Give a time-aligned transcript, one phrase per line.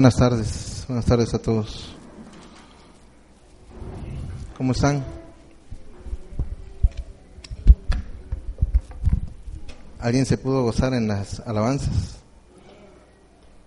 [0.00, 1.92] Buenas tardes, buenas tardes a todos.
[4.56, 5.04] ¿Cómo están?
[9.98, 12.18] ¿Alguien se pudo gozar en las alabanzas?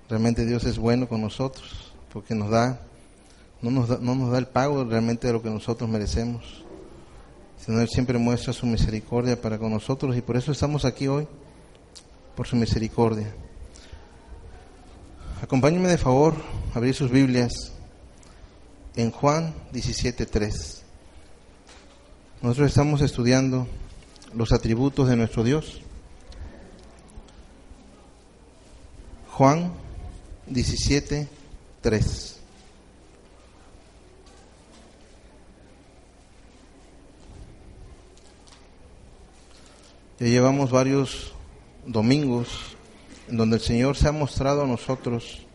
[0.08, 2.80] Realmente Dios es bueno con nosotros porque nos da
[3.62, 6.64] no nos da, no nos da el pago realmente de lo que nosotros merecemos,
[7.58, 11.28] sino Él siempre muestra su misericordia para con nosotros y por eso estamos aquí hoy,
[12.38, 13.34] por su misericordia.
[15.42, 16.36] Acompáñenme de favor
[16.72, 17.74] a abrir sus Biblias
[18.96, 20.82] en Juan 17.3.
[22.44, 23.68] Nosotros estamos estudiando
[24.36, 25.82] los atributos de nuestro Dios.
[29.32, 29.74] Juan
[30.48, 32.36] 17.3.
[40.20, 41.34] Ya llevamos varios
[41.88, 42.71] domingos
[43.32, 45.46] donde el Señor se ha mostrado a nosotros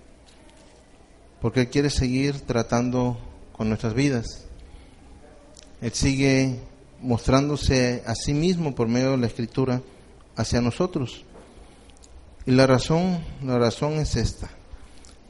[1.41, 3.19] porque Él quiere seguir tratando
[3.53, 4.47] con nuestras vidas.
[5.81, 6.59] Él sigue
[7.01, 9.83] mostrándose a sí mismo por medio de la Escritura
[10.35, 11.25] hacia nosotros.
[12.47, 14.51] Y la razón, la razón es esta.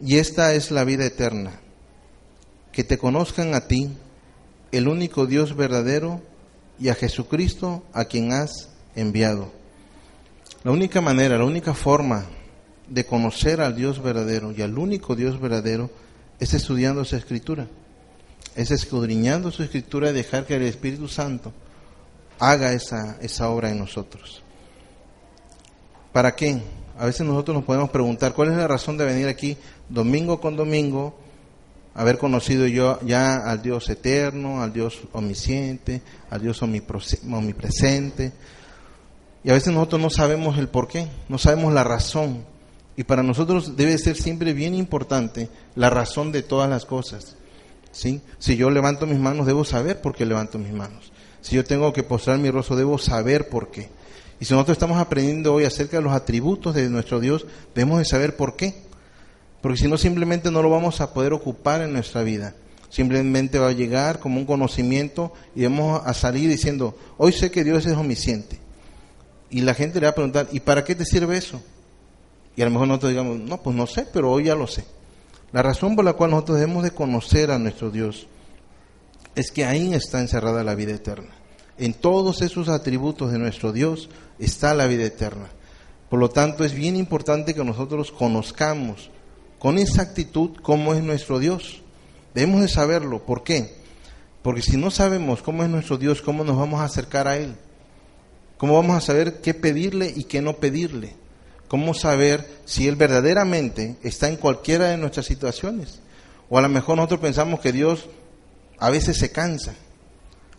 [0.01, 1.61] Y esta es la vida eterna.
[2.73, 3.91] Que te conozcan a ti,
[4.71, 6.21] el único Dios verdadero,
[6.79, 9.51] y a Jesucristo a quien has enviado.
[10.67, 12.27] La única manera, la única forma
[12.89, 15.93] de conocer al Dios verdadero y al único Dios verdadero
[16.41, 17.69] es estudiando esa escritura,
[18.57, 21.53] es escudriñando su escritura y dejar que el Espíritu Santo
[22.41, 24.43] haga esa, esa obra en nosotros.
[26.13, 26.61] ¿Para qué?
[26.99, 29.57] A veces nosotros nos podemos preguntar cuál es la razón de venir aquí
[29.89, 31.17] domingo con domingo,
[31.95, 38.33] haber conocido yo ya al Dios eterno, al Dios omnisciente, al Dios omnipresente,
[39.47, 42.45] y a veces nosotros no sabemos el por qué, no sabemos la razón.
[42.97, 47.37] Y para nosotros debe ser siempre bien importante la razón de todas las cosas.
[47.93, 48.23] ¿sí?
[48.41, 51.13] Si yo levanto mis manos, debo saber por qué levanto mis manos.
[51.43, 53.89] Si yo tengo que postrar mi rostro, debo saber por qué.
[54.41, 58.05] Y si nosotros estamos aprendiendo hoy acerca de los atributos de nuestro Dios, debemos de
[58.05, 58.75] saber por qué.
[59.63, 62.57] Porque si no, simplemente no lo vamos a poder ocupar en nuestra vida.
[62.89, 67.63] Simplemente va a llegar como un conocimiento y vamos a salir diciendo, hoy sé que
[67.63, 68.66] Dios es omnisciente.
[69.51, 71.61] Y la gente le va a preguntar, ¿y para qué te sirve eso?
[72.57, 74.85] Y a lo mejor nosotros digamos, no, pues no sé, pero hoy ya lo sé.
[75.53, 78.27] La razón por la cual nosotros debemos de conocer a nuestro Dios
[79.35, 81.31] es que ahí está encerrada la vida eterna.
[81.79, 84.09] En todos esos atributos de nuestro Dios
[84.39, 85.49] está la vida eterna.
[86.09, 89.11] Por lo tanto, es bien importante que nosotros conozcamos
[89.59, 91.83] con exactitud cómo es nuestro Dios.
[92.35, 93.25] Debemos de saberlo.
[93.25, 93.77] ¿Por qué?
[94.43, 97.57] Porque si no sabemos cómo es nuestro Dios, ¿cómo nos vamos a acercar a Él?
[98.59, 101.15] ¿Cómo vamos a saber qué pedirle y qué no pedirle?
[101.69, 106.01] ¿Cómo saber si Él verdaderamente está en cualquiera de nuestras situaciones?
[106.49, 108.09] O a lo mejor nosotros pensamos que Dios
[108.79, 109.75] a veces se cansa,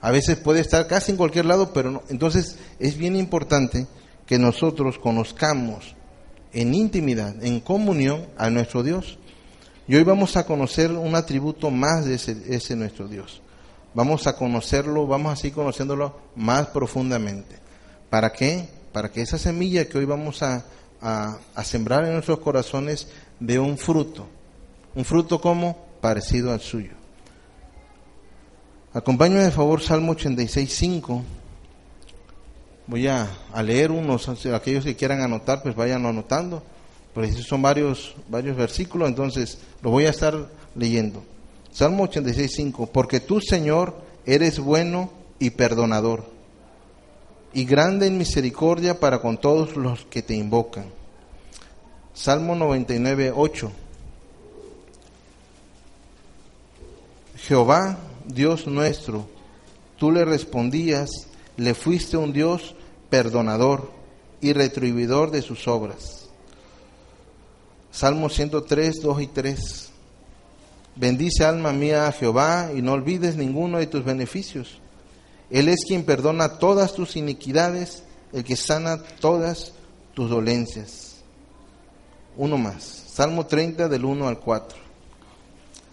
[0.01, 2.03] a veces puede estar casi en cualquier lado, pero no.
[2.09, 3.87] Entonces es bien importante
[4.25, 5.95] que nosotros conozcamos
[6.53, 9.17] en intimidad, en comunión a nuestro Dios.
[9.87, 13.41] Y hoy vamos a conocer un atributo más de ese, ese nuestro Dios.
[13.93, 17.66] Vamos a conocerlo, vamos a seguir conociéndolo más profundamente.
[18.09, 18.69] ¿Para qué?
[18.93, 20.65] Para que esa semilla que hoy vamos a,
[21.01, 23.07] a, sembrar en nuestros corazones
[23.39, 24.27] dé un fruto.
[24.95, 26.91] Un fruto como parecido al suyo.
[28.93, 31.23] Acompáñame de favor Salmo 86.5.
[32.87, 36.63] Voy a, a, leer unos, aquellos que quieran anotar, pues vayan anotando.
[37.13, 41.23] Porque son varios, varios versículos, entonces lo voy a estar leyendo.
[41.71, 42.89] Salmo 86.5.
[42.91, 43.95] Porque tú, Señor,
[44.25, 46.36] eres bueno y perdonador
[47.57, 50.91] y grande en misericordia para con todos los que te invocan.
[52.13, 53.71] Salmo 99, 8.
[57.37, 59.27] Jehová, Dios nuestro,
[59.97, 61.09] tú le respondías,
[61.55, 62.75] le fuiste un Dios
[63.09, 63.89] perdonador
[64.39, 66.29] y retribuidor de sus obras.
[67.91, 69.89] Salmo 103, 2 y 3.
[70.95, 74.79] Bendice alma mía a Jehová y no olvides ninguno de tus beneficios
[75.49, 78.03] él es quien perdona todas tus iniquidades,
[78.33, 79.73] el que sana todas
[80.13, 81.17] tus dolencias.
[82.35, 82.83] Uno más.
[82.83, 84.77] Salmo 30 del 1 al 4.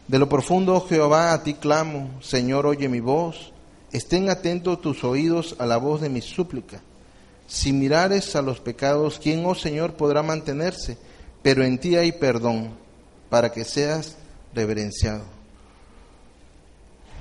[0.08, 3.52] De lo profundo, oh Jehová, a ti clamo, Señor, oye mi voz,
[3.92, 6.82] estén atentos tus oídos a la voz de mi súplica.
[7.46, 10.98] Si mirares a los pecados, ¿quién, oh Señor, podrá mantenerse?
[11.42, 12.70] Pero en ti hay perdón,
[13.30, 14.16] para que seas
[14.54, 15.22] reverenciado.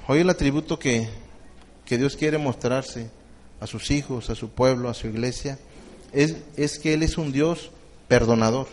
[0.08, 1.08] Hoy el atributo que,
[1.94, 3.12] que Dios quiere mostrarse
[3.60, 5.60] a sus hijos, a su pueblo, a su iglesia,
[6.12, 7.70] es, es que Él es un Dios
[8.08, 8.66] perdonador.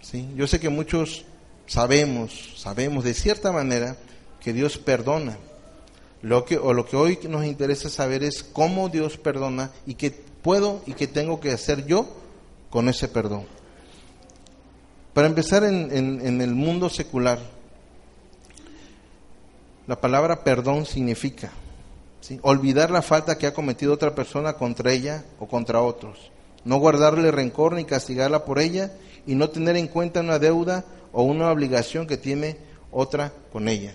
[0.00, 0.28] ¿Sí?
[0.34, 1.24] Yo sé que muchos
[1.68, 3.96] sabemos, sabemos de cierta manera
[4.40, 5.38] que Dios perdona.
[6.22, 10.10] Lo que, o lo que hoy nos interesa saber es cómo Dios perdona y qué
[10.10, 12.08] puedo y qué tengo que hacer yo
[12.68, 13.44] con ese perdón.
[15.14, 17.38] Para empezar en, en el mundo secular,
[19.86, 21.52] la palabra perdón significa
[22.42, 26.30] olvidar la falta que ha cometido otra persona contra ella o contra otros,
[26.64, 28.92] no guardarle rencor ni castigarla por ella
[29.26, 32.56] y no tener en cuenta una deuda o una obligación que tiene
[32.90, 33.94] otra con ella.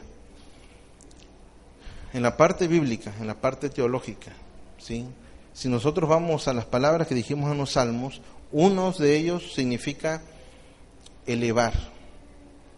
[2.14, 4.32] En la parte bíblica, en la parte teológica,
[4.78, 5.06] ¿sí?
[5.54, 8.22] si nosotros vamos a las palabras que dijimos en los salmos,
[8.52, 10.22] uno de ellos significa
[11.26, 11.74] elevar.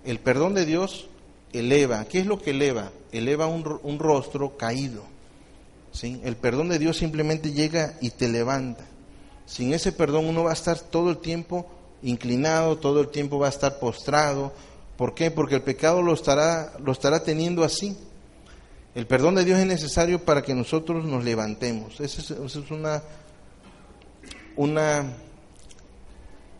[0.03, 1.07] El perdón de Dios
[1.53, 2.05] eleva.
[2.05, 2.91] ¿Qué es lo que eleva?
[3.11, 5.03] Eleva un rostro caído.
[6.01, 8.85] El perdón de Dios simplemente llega y te levanta.
[9.45, 11.65] Sin ese perdón uno va a estar todo el tiempo
[12.03, 14.53] inclinado, todo el tiempo va a estar postrado.
[14.95, 15.31] ¿Por qué?
[15.31, 17.97] Porque el pecado lo estará, lo estará teniendo así.
[18.95, 21.99] El perdón de Dios es necesario para que nosotros nos levantemos.
[21.99, 23.01] Esa es, esa es una,
[24.55, 25.05] una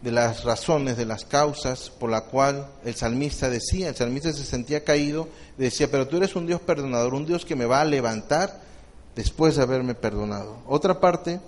[0.02, 4.46] de las razones, de las causas por la cual el salmista decía, el salmista se
[4.46, 5.28] sentía caído,
[5.58, 8.69] decía, pero tú eres un Dios perdonador, un Dios que me va a levantar
[9.20, 10.60] después de haberme perdonado.
[10.66, 11.42] Otra parte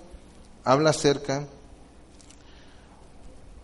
[0.62, 1.46] habla acerca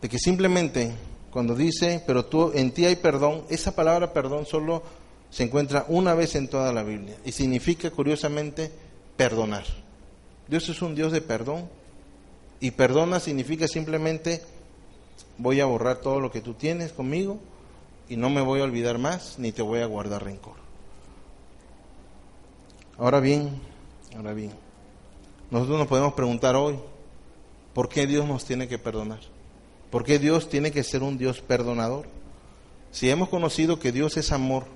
[0.01, 0.95] de que simplemente
[1.31, 4.83] cuando dice, pero tú en ti hay perdón, esa palabra perdón solo
[5.29, 8.73] se encuentra una vez en toda la Biblia y significa curiosamente
[9.19, 9.65] perdonar.
[10.49, 11.69] Dios es un Dios de perdón
[12.61, 14.41] y perdona significa simplemente
[15.37, 17.41] voy a borrar todo lo que tú tienes conmigo
[18.09, 20.57] y no me voy a olvidar más ni te voy a guardar rencor.
[22.97, 23.68] Ahora bien,
[24.17, 24.53] ahora bien,
[25.51, 26.79] nosotros nos podemos preguntar hoy,
[27.75, 29.21] ¿por qué Dios nos tiene que perdonar?
[29.91, 32.07] ¿Por qué Dios tiene que ser un Dios perdonador?
[32.91, 34.67] Si hemos conocido que Dios es amor,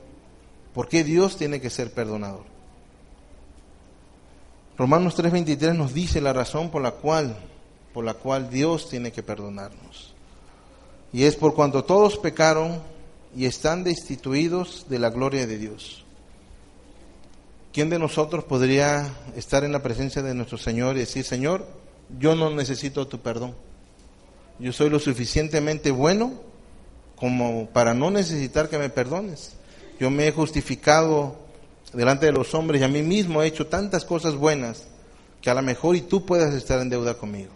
[0.74, 2.44] ¿por qué Dios tiene que ser perdonador?
[4.78, 7.36] Romanos 3:23 nos dice la razón por la cual
[7.92, 10.14] por la cual Dios tiene que perdonarnos.
[11.12, 12.80] Y es por cuanto todos pecaron
[13.36, 16.04] y están destituidos de la gloria de Dios.
[17.72, 21.66] ¿Quién de nosotros podría estar en la presencia de nuestro Señor y decir, Señor,
[22.18, 23.54] yo no necesito tu perdón?
[24.58, 26.34] Yo soy lo suficientemente bueno
[27.16, 29.54] como para no necesitar que me perdones.
[29.98, 31.36] Yo me he justificado
[31.94, 34.84] delante de los hombres y a mí mismo he hecho tantas cosas buenas
[35.40, 37.52] que a lo mejor y tú puedas estar en deuda conmigo.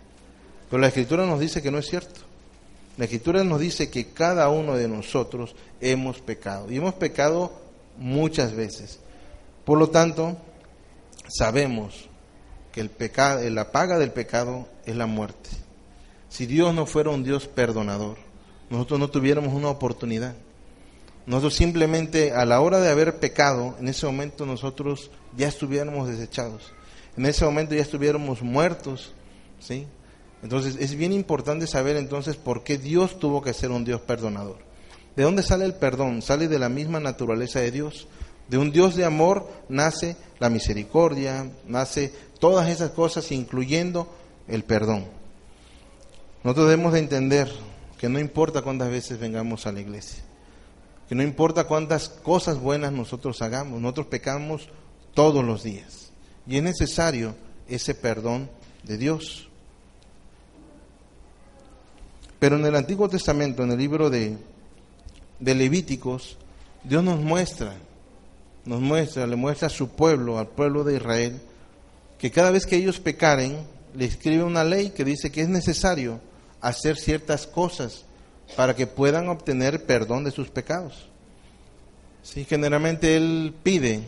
[0.70, 2.20] Pero la Escritura nos dice que no es cierto.
[2.96, 6.72] La Escritura nos dice que cada uno de nosotros hemos pecado.
[6.72, 7.52] Y hemos pecado
[7.98, 9.00] muchas veces.
[9.66, 10.36] Por lo tanto,
[11.26, 12.08] sabemos
[12.70, 15.50] que el pecado, la paga del pecado es la muerte.
[16.28, 18.16] Si Dios no fuera un Dios perdonador,
[18.70, 20.36] nosotros no tuviéramos una oportunidad.
[21.26, 26.72] Nosotros simplemente a la hora de haber pecado, en ese momento nosotros ya estuviéramos desechados.
[27.16, 29.14] En ese momento ya estuviéramos muertos,
[29.58, 29.88] ¿sí?
[30.44, 34.58] Entonces es bien importante saber entonces por qué Dios tuvo que ser un Dios perdonador.
[35.16, 36.22] ¿De dónde sale el perdón?
[36.22, 38.06] Sale de la misma naturaleza de Dios.
[38.48, 44.08] De un Dios de amor nace la misericordia, nace todas esas cosas, incluyendo
[44.46, 45.06] el perdón.
[46.44, 47.50] Nosotros debemos de entender
[47.98, 50.22] que no importa cuántas veces vengamos a la iglesia,
[51.08, 54.68] que no importa cuántas cosas buenas nosotros hagamos, nosotros pecamos
[55.14, 56.12] todos los días.
[56.46, 57.34] Y es necesario
[57.68, 58.48] ese perdón
[58.84, 59.48] de Dios.
[62.38, 64.36] Pero en el Antiguo Testamento, en el libro de,
[65.40, 66.36] de Levíticos,
[66.84, 67.74] Dios nos muestra,
[68.66, 71.40] nos muestra, le muestra a su pueblo, al pueblo de Israel,
[72.18, 73.58] que cada vez que ellos pecaren,
[73.94, 76.20] le escribe una ley que dice que es necesario
[76.60, 78.04] hacer ciertas cosas
[78.56, 81.08] para que puedan obtener perdón de sus pecados.
[82.22, 84.02] Sí, generalmente él pide,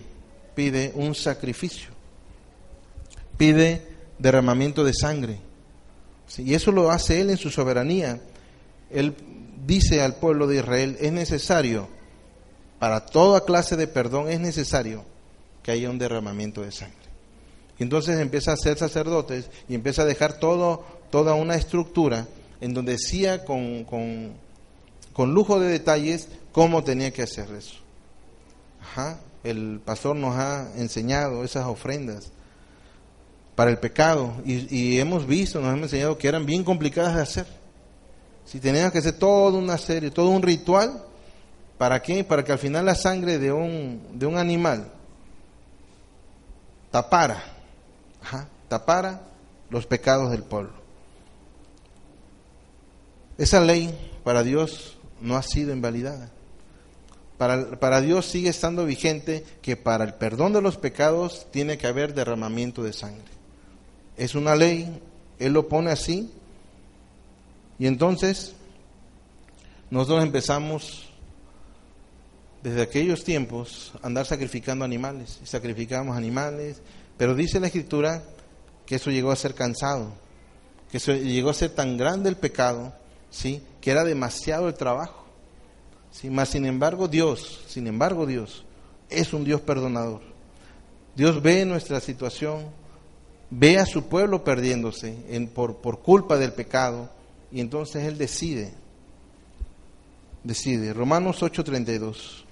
[0.55, 1.91] pide un sacrificio,
[3.37, 3.87] pide
[4.19, 5.39] derramamiento de sangre,
[6.37, 8.21] y eso lo hace Él en su soberanía.
[8.91, 9.15] Él
[9.67, 11.89] dice al pueblo de Israel, es necesario,
[12.79, 15.05] para toda clase de perdón, es necesario
[15.63, 16.97] que haya un derramamiento de sangre.
[17.79, 22.27] Y entonces empieza a ser sacerdotes y empieza a dejar todo, toda una estructura
[22.61, 24.33] en donde decía con, con,
[25.13, 27.77] con lujo de detalles cómo tenía que hacer eso.
[29.45, 32.33] el pastor nos ha enseñado esas ofrendas
[33.55, 37.47] para el pecado y, hemos visto, nos han enseñado que eran bien complicadas de hacer.
[38.45, 41.03] Si teníamos que hacer toda una serie, todo un ritual,
[41.79, 42.25] ¿para qué?
[42.25, 44.93] Para que al final la sangre de un, de un animal
[46.91, 47.43] tapara,
[48.69, 49.23] tapara
[49.71, 50.73] los pecados del pueblo.
[53.39, 56.31] Esa ley para Dios no ha sido invalidada.
[57.37, 61.87] Para, para, Dios sigue estando vigente que para el perdón de los pecados tiene que
[61.87, 63.31] haber derramamiento de sangre.
[64.17, 65.01] Es una ley,
[65.39, 66.33] Él lo pone así.
[67.79, 68.55] Y entonces
[69.89, 71.08] nosotros empezamos
[72.63, 75.39] desde aquellos tiempos andar sacrificando animales.
[75.43, 76.81] Y sacrificamos animales,
[77.17, 78.23] pero dice la Escritura
[78.87, 80.13] que eso llegó a ser cansado,
[80.91, 82.95] que eso llegó a ser tan grande el pecado,
[83.31, 83.63] ¿sí?
[83.81, 85.27] que era demasiado el trabajo.
[86.11, 86.31] ¿sí?
[86.31, 88.65] Mas sin embargo Dios, sin embargo Dios,
[89.11, 90.23] es un Dios perdonador.
[91.15, 92.67] Dios ve nuestra situación,
[93.51, 95.15] ve a su pueblo perdiéndose
[95.55, 97.11] por, por culpa del pecado
[97.51, 98.73] y entonces Él decide,
[100.45, 100.93] decide.
[100.93, 102.48] Romanos 8:32.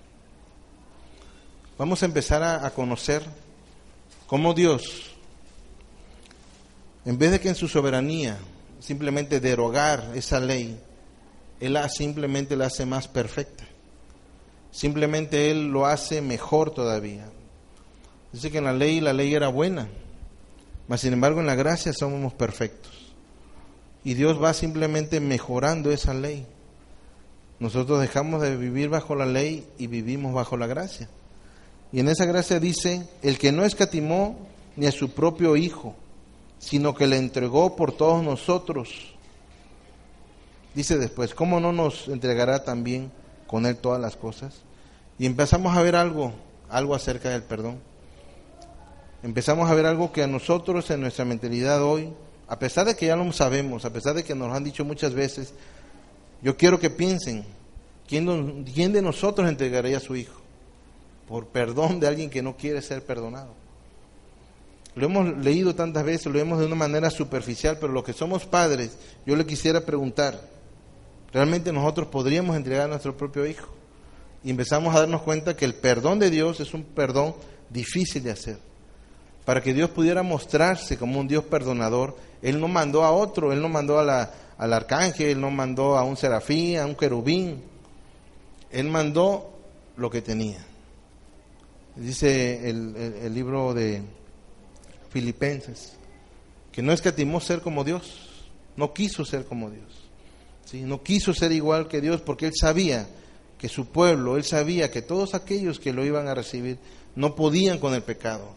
[1.79, 3.23] Vamos a empezar a, a conocer
[4.27, 5.13] cómo Dios,
[7.05, 8.39] en vez de que en su soberanía
[8.81, 10.79] simplemente derogar esa ley,
[11.61, 13.65] Él simplemente la hace más perfecta.
[14.71, 17.27] Simplemente Él lo hace mejor todavía.
[18.33, 19.89] Dice que en la ley la ley era buena,
[20.89, 22.93] mas sin embargo en la gracia somos perfectos.
[24.05, 26.47] Y Dios va simplemente mejorando esa ley.
[27.59, 31.09] Nosotros dejamos de vivir bajo la ley y vivimos bajo la gracia.
[31.97, 34.37] Y en esa gracia dice, el que no escatimó
[34.77, 35.95] ni a su propio Hijo,
[36.59, 39.15] sino que le entregó por todos nosotros.
[40.75, 43.11] Dice después, ¿cómo no nos entregará también
[43.47, 44.57] con Él todas las cosas?
[45.19, 46.35] Y empezamos a ver algo,
[46.69, 47.79] algo acerca del perdón.
[49.23, 52.13] Empezamos a ver algo que a nosotros en nuestra mentalidad hoy,
[52.47, 54.85] a pesar de que ya lo sabemos, a pesar de que nos lo han dicho
[54.85, 55.55] muchas veces,
[56.43, 57.47] yo quiero que piensen,
[58.07, 60.43] ¿quién, de nosotros entregaría a su hijo?
[61.29, 63.55] Por perdón de alguien que no quiere ser perdonado.
[64.95, 68.47] Lo hemos leído tantas veces, lo vemos de una manera superficial, pero los que somos
[68.47, 70.41] padres, yo le quisiera preguntar,
[71.33, 73.69] ¿realmente nosotros podríamos entregar a nuestro propio hijo?
[74.43, 77.35] Y empezamos a darnos cuenta que el perdón de Dios es un perdón
[77.69, 78.59] difícil de hacer.
[79.45, 83.61] Para que Dios pudiera mostrarse como un Dios perdonador, Él no mandó a otro, Él
[83.61, 87.63] no mandó a la, al arcángel, Él no mandó a un serafín, a un querubín,
[88.71, 89.51] Él mandó
[89.97, 90.65] lo que tenía.
[91.97, 94.03] Dice el, libro de
[95.11, 95.95] Filipenses,
[96.71, 98.45] que no escatimó ser como Dios,
[98.77, 100.11] no quiso ser como Dios,
[100.67, 100.83] ¿sí?
[100.83, 103.09] no quiso ser igual que Dios porque él sabía
[103.59, 106.77] que su pueblo, él sabía que todos aquellos que lo iban a recibir
[107.15, 108.51] no podían con el pecado.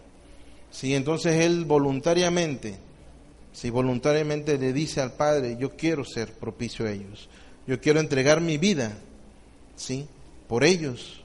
[0.69, 0.93] ¿sí?
[0.93, 2.77] Entonces él voluntariamente,
[3.53, 3.69] ¿sí?
[3.69, 7.29] voluntariamente le dice al Padre, yo quiero ser propicio a ellos,
[7.65, 8.97] yo quiero entregar mi vida
[9.77, 10.07] ¿sí?
[10.49, 11.23] por ellos.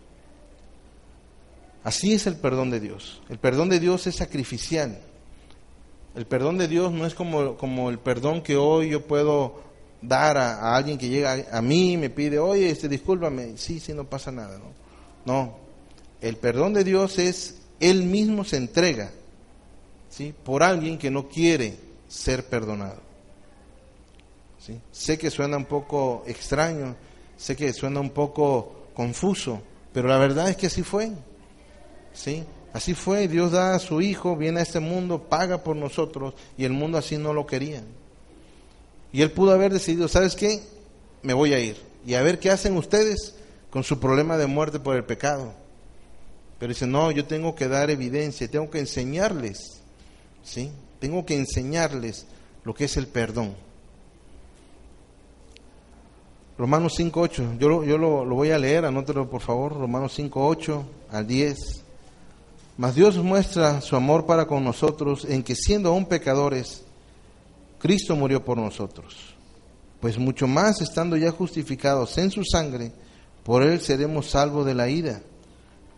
[1.84, 3.20] Así es el perdón de Dios.
[3.28, 4.98] El perdón de Dios es sacrificial.
[6.14, 9.62] El perdón de Dios no es como, como el perdón que hoy yo puedo
[10.00, 13.58] dar a, alguien que llega a, mí y me pide, oye, este, discúlpame.
[13.58, 14.58] Sí, sí, no pasa nada.
[14.58, 14.72] No.
[15.26, 15.56] no.
[16.22, 19.12] El perdón de Dios es Él mismo se entrega
[20.08, 20.34] ¿sí?
[20.42, 21.76] por alguien que no quiere
[22.08, 23.02] ser perdonado.
[24.58, 24.80] ¿sí?
[24.90, 26.96] Sé que suena un poco extraño,
[27.36, 29.60] sé que suena un poco confuso,
[29.92, 31.12] pero la verdad es que así fue.
[32.14, 32.44] ¿Sí?
[32.72, 36.64] Así fue, Dios da a su Hijo, viene a este mundo, paga por nosotros y
[36.64, 37.82] el mundo así no lo quería.
[39.12, 40.60] Y él pudo haber decidido, ¿sabes qué?
[41.22, 43.36] Me voy a ir y a ver qué hacen ustedes
[43.70, 45.52] con su problema de muerte por el pecado.
[46.58, 49.80] Pero dice, no, yo tengo que dar evidencia, tengo que enseñarles,
[50.42, 50.72] ¿sí?
[50.98, 52.26] Tengo que enseñarles
[52.64, 53.54] lo que es el perdón.
[56.58, 61.26] Romanos 5.8, yo, yo lo, lo voy a leer, anótelo por favor, Romanos 5.8 al
[61.26, 61.83] 10.
[62.76, 66.82] Mas Dios muestra su amor para con nosotros en que siendo aún pecadores,
[67.78, 69.34] Cristo murió por nosotros.
[70.00, 72.92] Pues mucho más estando ya justificados en su sangre,
[73.44, 75.22] por él seremos salvos de la ira.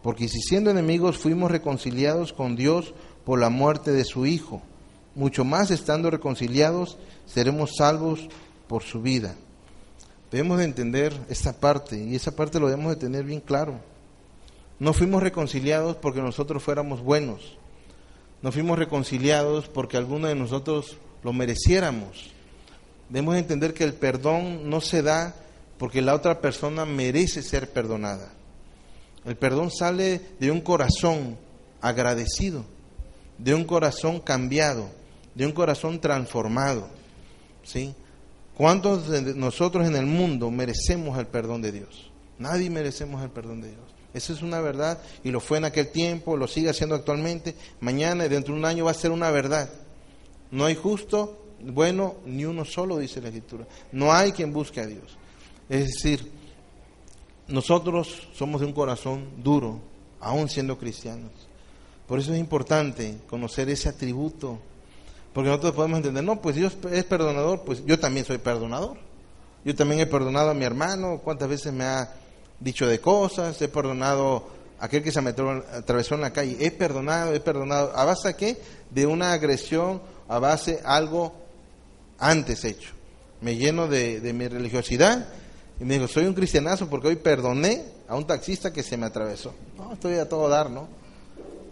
[0.03, 2.93] Porque si siendo enemigos fuimos reconciliados con Dios
[3.25, 4.61] por la muerte de su Hijo,
[5.15, 8.29] mucho más estando reconciliados seremos salvos
[8.69, 9.35] por su vida.
[10.31, 13.81] Debemos de entender esta parte y esa parte lo debemos de tener bien claro.
[14.79, 17.57] No fuimos reconciliados porque nosotros fuéramos buenos.
[18.43, 22.31] No fuimos reconciliados porque alguno de nosotros lo mereciéramos.
[23.09, 25.35] Debemos entender que el perdón no se da
[25.79, 28.33] porque la otra persona merece ser perdonada.
[29.25, 31.37] El perdón sale de un corazón
[31.81, 32.65] agradecido,
[33.39, 34.89] de un corazón cambiado,
[35.35, 36.89] de un corazón transformado.
[37.65, 37.95] ¿Sí?
[38.57, 42.11] ¿Cuántos de nosotros en el mundo merecemos el perdón de Dios?
[42.39, 43.96] Nadie merecemos el perdón de Dios.
[44.17, 47.55] Esa es una verdad y lo fue en aquel tiempo, lo sigue haciendo actualmente.
[47.81, 49.69] Mañana y dentro de un año va a ser una verdad.
[50.51, 53.67] No hay justo, bueno, ni uno solo, dice la Escritura.
[53.93, 55.19] No hay quien busque a Dios.
[55.69, 56.33] Es decir,
[57.49, 59.81] nosotros somos de un corazón duro,
[60.19, 61.33] aún siendo cristianos.
[62.07, 64.59] Por eso es importante conocer ese atributo
[65.37, 68.97] porque nosotros podemos entender, no, pues Dios es perdonador, pues yo también soy perdonador.
[69.67, 72.11] Yo también he perdonado a mi hermano, cuántas veces me ha
[72.61, 74.49] dicho de cosas, he perdonado
[74.79, 77.93] a aquel que se me atravesó en la calle, he perdonado, he perdonado.
[77.97, 78.59] ¿A base de qué?
[78.91, 81.33] De una agresión, a base algo
[82.19, 82.91] antes hecho.
[83.41, 85.29] Me lleno de, mi religiosidad
[85.81, 89.07] y me dijo, soy un cristianazo porque hoy perdoné a un taxista que se me
[89.07, 89.55] atravesó.
[89.77, 90.89] No, estoy a todo dar, ¿no?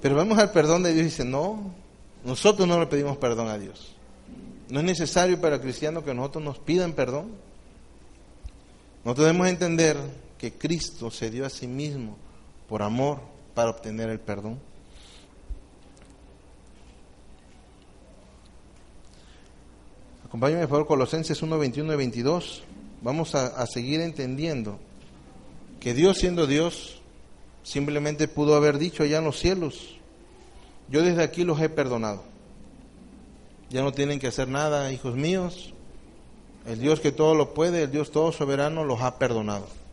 [0.03, 1.73] Pero vamos al perdón de Dios y dice, no,
[2.25, 3.95] nosotros no le pedimos perdón a Dios.
[4.69, 7.33] No es necesario para el cristiano que nosotros nos pidan perdón.
[9.05, 9.97] Nosotros debemos entender
[10.45, 12.19] que Cristo se dio a sí mismo
[12.69, 13.21] por amor
[13.55, 14.61] para obtener el perdón.
[20.27, 22.63] Acompáñame por favor Colosenses 1, 21 y 22.
[23.01, 24.79] Vamos a, a seguir entendiendo
[25.81, 27.01] que Dios siendo Dios
[27.63, 29.97] simplemente pudo haber dicho allá en los cielos,
[30.91, 32.23] yo desde aquí los he perdonado.
[33.71, 35.73] Ya no tienen que hacer nada, hijos míos.
[36.67, 39.84] El Dios que todo lo puede, el Dios todo soberano, los ha perdonado.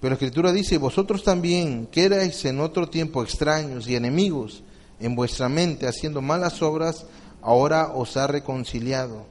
[0.00, 4.62] Pero la Escritura dice, vosotros también, que erais en otro tiempo extraños y enemigos
[5.00, 7.06] en vuestra mente, haciendo malas obras,
[7.42, 9.26] ahora os ha reconciliado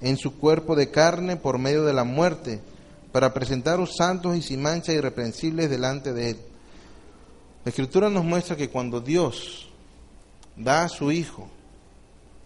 [0.00, 2.60] en su cuerpo de carne por medio de la muerte,
[3.12, 6.36] para presentaros santos y sin mancha irreprensibles delante de Él.
[7.64, 9.68] La Escritura nos muestra que cuando Dios
[10.56, 11.48] da a su Hijo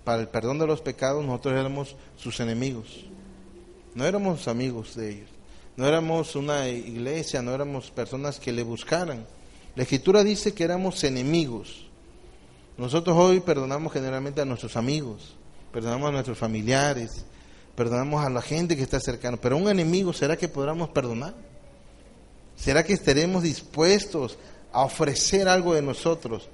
[0.05, 3.05] para el perdón de los pecados, nosotros éramos sus enemigos.
[3.94, 5.38] No éramos amigos de ellos.
[5.79, 9.25] No éramos una iglesia, no éramos personas que le buscaran.
[9.75, 11.87] La escritura dice que éramos enemigos.
[12.77, 15.37] Nosotros hoy perdonamos generalmente a nuestros amigos,
[15.73, 17.25] perdonamos a nuestros familiares,
[17.75, 21.35] perdonamos a la gente que está cercana, pero un enemigo, ¿será que podamos perdonar?
[22.57, 24.37] ¿Será que estaremos dispuestos
[24.71, 26.51] a ofrecer algo de nosotros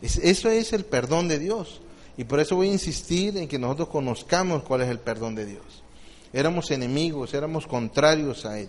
[0.00, 1.80] eso es el perdón de Dios.
[2.16, 5.46] Y por eso voy a insistir en que nosotros conozcamos cuál es el perdón de
[5.46, 5.82] Dios.
[6.36, 8.68] Éramos enemigos, éramos contrarios a Él.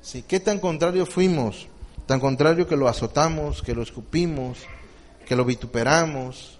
[0.00, 0.24] ¿Sí?
[0.26, 1.66] ¿Qué tan contrarios fuimos?
[2.06, 4.58] Tan contrario que lo azotamos, que lo escupimos,
[5.26, 6.58] que lo vituperamos,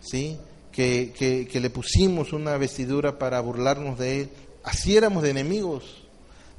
[0.00, 0.38] ¿sí?
[0.70, 4.30] Que, que, que le pusimos una vestidura para burlarnos de Él.
[4.64, 6.04] Así éramos de enemigos.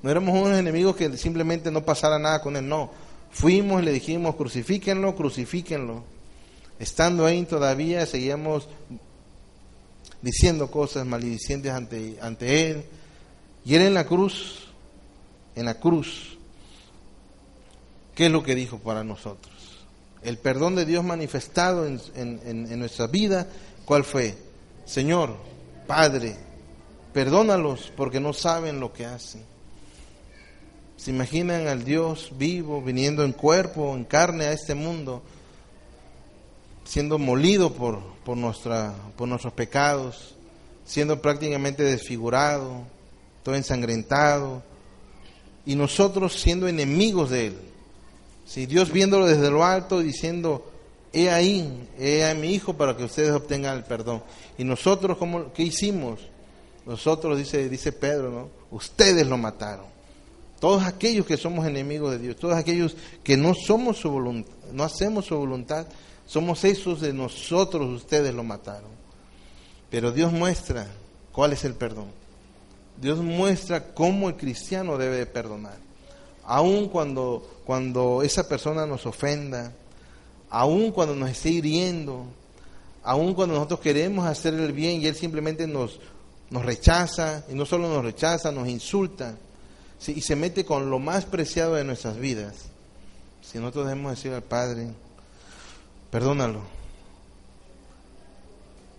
[0.01, 2.91] No éramos unos enemigos que simplemente no pasara nada con Él, no.
[3.31, 6.03] Fuimos y le dijimos, crucifíquenlo, crucifíquenlo
[6.79, 8.67] estando ahí todavía seguíamos
[10.21, 12.85] diciendo cosas maledicientes ante, ante Él.
[13.65, 14.67] Y Él en la cruz,
[15.55, 16.37] en la cruz,
[18.15, 19.53] ¿qué es lo que dijo para nosotros?
[20.21, 23.47] El perdón de Dios manifestado en, en nuestra vida,
[23.85, 24.37] ¿cuál fue?
[24.85, 25.35] Señor,
[25.87, 26.35] Padre,
[27.13, 29.43] perdónalos porque no saben lo que hacen.
[30.97, 35.23] ¿Se imaginan al Dios vivo viniendo en cuerpo, en carne a este mundo?
[36.83, 40.35] siendo molido por, por, nuestra, por nuestros pecados,
[40.85, 42.83] siendo prácticamente desfigurado,
[43.43, 44.63] todo ensangrentado,
[45.65, 47.57] y nosotros siendo enemigos de Él.
[48.45, 50.69] Si Dios viéndolo desde lo alto diciendo,
[51.13, 54.23] he ahí, he a mi hijo para que ustedes obtengan el perdón.
[54.57, 56.19] Y nosotros, ¿cómo, ¿qué hicimos?
[56.85, 58.49] Nosotros, dice, dice Pedro, ¿no?
[58.71, 59.85] Ustedes lo mataron.
[60.59, 64.83] Todos aquellos que somos enemigos de Dios, todos aquellos que no somos su voluntad, no
[64.83, 65.87] hacemos su voluntad,
[66.25, 68.89] somos esos de nosotros, ustedes lo mataron.
[69.89, 70.87] Pero Dios muestra
[71.31, 72.22] cuál es el perdón.
[72.97, 75.77] Dios muestra cómo el cristiano debe perdonar.
[76.45, 79.71] Aun cuando, cuando esa persona nos ofenda,
[80.49, 82.25] aun cuando nos esté hiriendo,
[83.03, 85.99] aun cuando nosotros queremos hacer el bien y Él simplemente nos,
[86.49, 89.35] nos rechaza, y no solo nos rechaza, nos insulta,
[90.07, 92.65] y se mete con lo más preciado de nuestras vidas.
[93.41, 94.89] Si nosotros debemos decir al Padre,
[96.11, 96.82] perdónalo.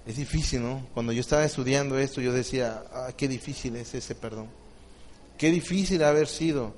[0.07, 0.87] Es difícil, ¿no?
[0.93, 4.49] Cuando yo estaba estudiando esto, yo decía, ah, qué difícil es ese perdón.
[5.39, 6.75] Qué difícil haber sido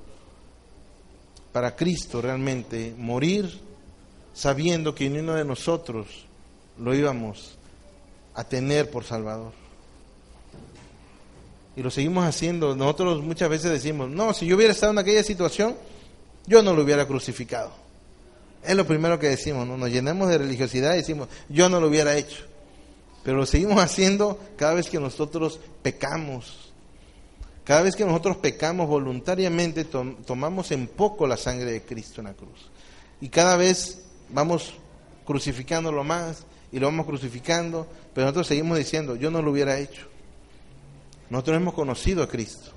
[1.53, 3.61] para Cristo realmente morir
[4.33, 6.27] sabiendo que ni uno de nosotros
[6.79, 7.57] lo íbamos
[8.35, 9.53] a tener por Salvador.
[11.75, 12.77] Y lo seguimos haciendo.
[12.77, 15.77] Nosotros muchas veces decimos, no, si yo hubiera estado en aquella situación,
[16.47, 17.73] yo no lo hubiera crucificado.
[18.62, 19.77] Es lo primero que decimos, ¿no?
[19.77, 22.45] Nos llenamos de religiosidad y decimos, yo no lo hubiera hecho.
[23.27, 26.73] Pero lo seguimos haciendo cada vez que nosotros pecamos.
[27.65, 32.35] Cada vez que nosotros pecamos voluntariamente, tomamos en poco la sangre de Cristo en la
[32.35, 32.71] cruz.
[33.21, 34.75] Y cada vez vamos
[35.25, 40.07] crucificándolo más y lo vamos crucificando, pero nosotros seguimos diciendo, yo no lo hubiera hecho.
[41.29, 42.71] Nosotros hemos conocido a Cristo.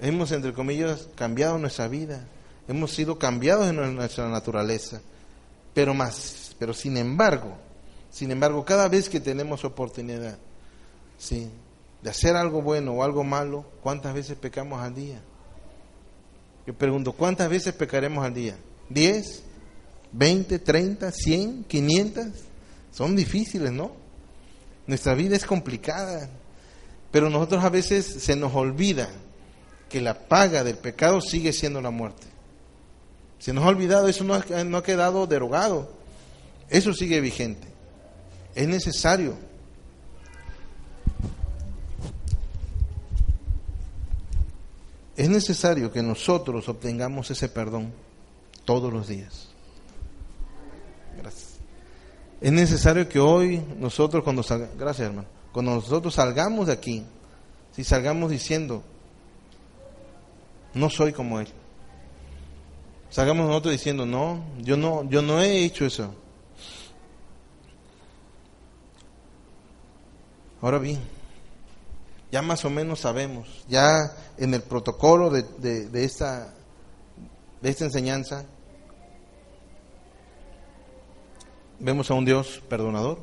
[0.00, 2.24] Hemos, entre comillas, cambiado nuestra vida.
[2.68, 5.00] Hemos sido cambiados en nuestra naturaleza.
[5.74, 7.65] Pero más, pero sin embargo,
[8.16, 10.38] sin embargo, cada vez que tenemos oportunidad,
[11.18, 11.50] ¿sí?
[12.00, 15.20] de hacer algo bueno o algo malo, ¿cuántas veces pecamos al día?
[16.66, 18.56] Yo pregunto, ¿cuántas veces pecaremos al día?
[18.88, 19.40] ¿10?
[20.16, 20.64] ¿20?
[20.64, 21.12] ¿30?
[21.12, 21.66] ¿100?
[21.66, 22.32] ¿500?
[22.90, 23.92] Son difíciles, ¿no?
[24.86, 26.30] Nuestra vida es complicada,
[27.10, 29.10] pero nosotros a veces se nos olvida
[29.90, 32.26] que la paga del pecado sigue siendo la muerte.
[33.40, 35.92] Se nos ha olvidado, eso no ha, no ha quedado derogado,
[36.70, 37.75] eso sigue vigente.
[38.56, 39.36] Es necesario
[45.16, 47.90] Es necesario que nosotros obtengamos ese perdón
[48.66, 49.48] todos los días.
[51.16, 51.54] Gracias.
[52.40, 57.02] Es necesario que hoy nosotros cuando salgamos, gracias hermano, cuando nosotros salgamos de aquí,
[57.72, 58.82] si salgamos diciendo,
[60.74, 61.48] no soy como él.
[63.08, 66.14] Salgamos nosotros diciendo, no, yo no, yo no he hecho eso.
[70.66, 70.98] Ahora bien,
[72.32, 75.44] ya más o menos sabemos, ya en el protocolo de,
[75.86, 76.52] de, esta,
[77.62, 78.44] de esta enseñanza,
[81.78, 83.20] vemos a un Dios perdonador,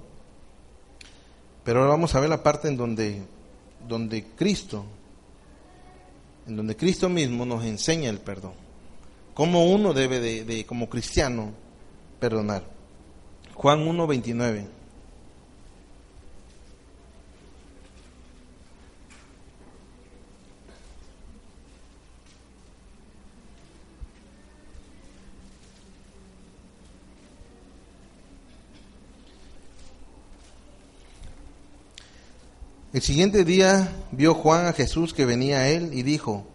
[1.66, 3.22] pero ahora vamos a ver la parte en donde,
[3.90, 4.86] donde Cristo,
[6.48, 8.54] en donde Cristo mismo nos enseña el perdón,
[9.34, 11.52] cómo uno debe de, de como cristiano,
[12.22, 12.64] perdonar.
[13.54, 14.08] Juan 1,
[32.94, 36.46] El siguiente día vio Juan a Jesús que venía a él y dijo,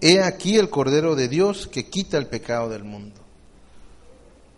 [0.00, 3.20] He aquí el Cordero de Dios que quita el pecado del mundo.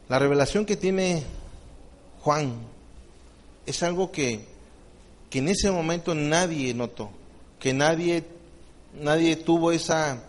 [0.09, 1.25] La revelación que tiene
[2.21, 2.55] Juan
[3.67, 4.47] es algo que,
[5.29, 7.11] que en ese momento nadie notó,
[7.59, 8.25] que nadie,
[8.95, 10.23] nadie tuvo esa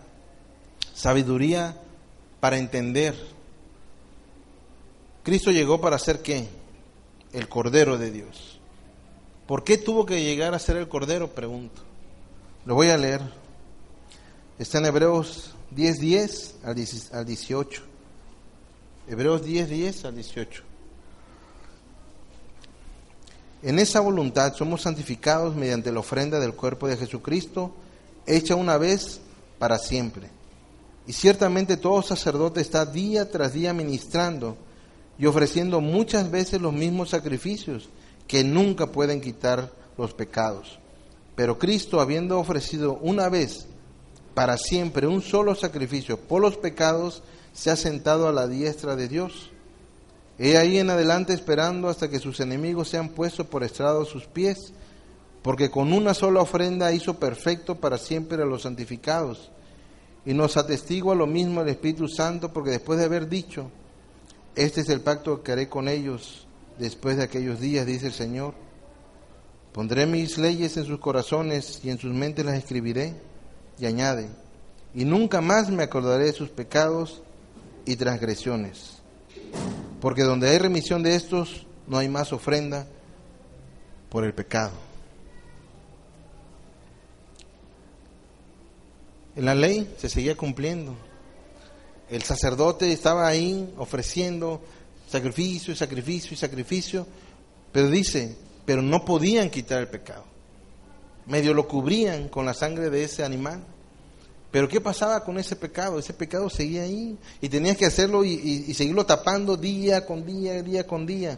[0.96, 1.78] sabiduría
[2.40, 3.16] para entender.
[5.22, 6.48] Cristo llegó para ser qué?
[7.32, 8.59] El Cordero de Dios.
[9.50, 11.32] ¿Por qué tuvo que llegar a ser el Cordero?
[11.32, 11.82] Pregunto.
[12.68, 13.20] Lo voy a leer.
[14.60, 17.82] Está en Hebreos 10, al 18.
[19.08, 20.64] Hebreos 10, 10 al 18.
[23.64, 27.74] En esa voluntad somos santificados mediante la ofrenda del cuerpo de Jesucristo,
[28.28, 29.20] hecha una vez
[29.58, 30.30] para siempre.
[31.08, 34.58] Y ciertamente todo sacerdote está día tras día ministrando
[35.18, 37.90] y ofreciendo muchas veces los mismos sacrificios
[38.30, 40.78] que nunca pueden quitar los pecados.
[41.36, 43.66] Pero Cristo, habiendo ofrecido una vez
[44.36, 49.08] para siempre un solo sacrificio por los pecados, se ha sentado a la diestra de
[49.08, 49.50] Dios.
[50.38, 54.74] He ahí en adelante esperando hasta que sus enemigos sean puestos por estrado sus pies,
[55.42, 59.50] porque con una sola ofrenda hizo perfecto para siempre a los santificados.
[60.24, 63.72] Y nos atestigua lo mismo el Espíritu Santo, porque después de haber dicho,
[64.56, 66.46] este es el pacto que haré con ellos
[66.80, 68.54] después de aquellos días, dice el Señor.
[69.74, 73.14] Pondré mis leyes en sus corazones y en sus mentes las escribiré.
[73.78, 74.28] Y añade,
[74.94, 77.22] y nunca más me acordaré de sus pecados
[77.86, 78.98] y transgresiones.
[80.02, 82.88] Porque donde hay remisión de estos, no hay más ofrenda
[84.10, 84.72] por el pecado.
[89.36, 90.96] En la ley se seguía cumpliendo.
[92.10, 94.62] El sacerdote estaba ahí ofreciendo
[95.10, 97.08] sacrificio y sacrificio y sacrificio,
[97.72, 100.24] pero dice, pero no podían quitar el pecado.
[101.26, 103.64] Medio lo cubrían con la sangre de ese animal.
[104.52, 106.00] Pero ¿qué pasaba con ese pecado?
[106.00, 110.88] Ese pecado seguía ahí y tenías que hacerlo y, seguirlo tapando día con día, día
[110.88, 111.38] con día.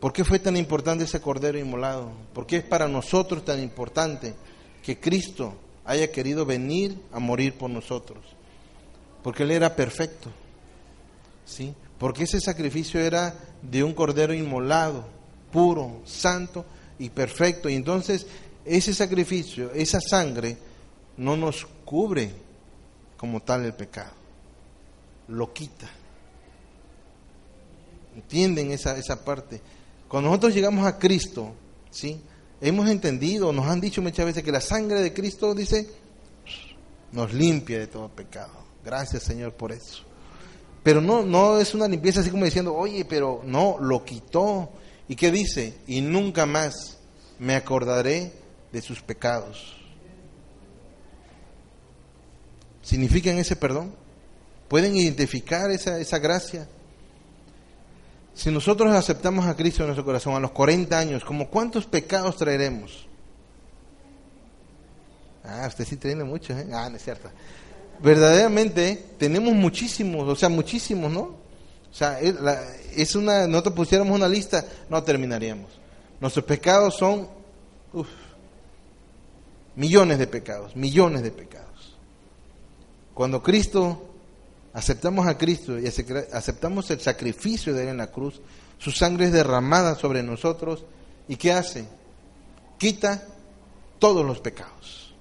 [0.00, 2.10] ¿Por qué fue tan importante ese cordero inmolado?
[2.34, 4.34] ¿Por qué es para nosotros tan importante
[4.82, 8.18] que Cristo haya querido venir a morir por nosotros?
[9.22, 10.30] Porque Él era perfecto.
[11.46, 11.74] ¿sí?
[11.98, 15.04] Porque ese sacrificio era de un cordero inmolado,
[15.52, 16.64] puro, santo
[16.98, 17.68] y perfecto.
[17.68, 18.26] Y entonces
[18.64, 20.56] ese sacrificio, esa sangre,
[21.16, 22.30] no nos cubre
[23.16, 24.12] como tal el pecado,
[25.28, 25.88] lo quita.
[28.14, 29.60] entienden esa, esa parte.
[30.08, 31.52] Cuando nosotros llegamos a Cristo,
[31.90, 32.20] ¿sí?
[32.60, 35.88] hemos entendido, nos han dicho muchas veces que la sangre de Cristo, dice,
[37.12, 38.52] nos limpia de todo pecado.
[38.84, 40.07] Gracias Señor por eso.
[40.88, 44.70] Pero no, no es una limpieza así como diciendo, oye, pero no, lo quitó.
[45.06, 45.74] ¿Y qué dice?
[45.86, 46.96] Y nunca más
[47.38, 48.32] me acordaré
[48.72, 49.76] de sus pecados.
[52.80, 53.94] ¿Significan ese perdón?
[54.68, 56.66] ¿Pueden identificar esa, esa gracia?
[58.32, 62.38] Si nosotros aceptamos a Cristo en nuestro corazón a los 40 años, ¿como cuántos pecados
[62.38, 63.06] traeremos?
[65.44, 66.66] Ah, usted sí tiene muchos, ¿eh?
[66.72, 67.28] Ah, no es cierto
[68.00, 71.20] verdaderamente tenemos muchísimos, o sea, muchísimos, ¿no?
[71.20, 75.70] O sea, es una, nosotros pusiéramos una lista, no terminaríamos.
[76.20, 77.28] Nuestros pecados son
[79.76, 81.96] millones de pecados, millones de pecados.
[83.14, 84.10] Cuando Cristo,
[84.72, 88.40] aceptamos a Cristo y aceptamos el sacrificio de Él en la cruz,
[88.78, 90.84] su sangre es derramada sobre nosotros,
[91.26, 91.88] ¿y qué hace?
[92.78, 93.26] Quita
[93.98, 95.14] todos los pecados.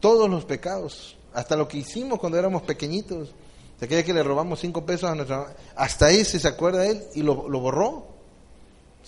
[0.00, 3.32] Todos los pecados hasta lo que hicimos cuando éramos pequeñitos.
[3.78, 7.22] Se aquella que le robamos cinco pesos a nuestra hasta ese se acuerda él y
[7.22, 8.06] lo, borró.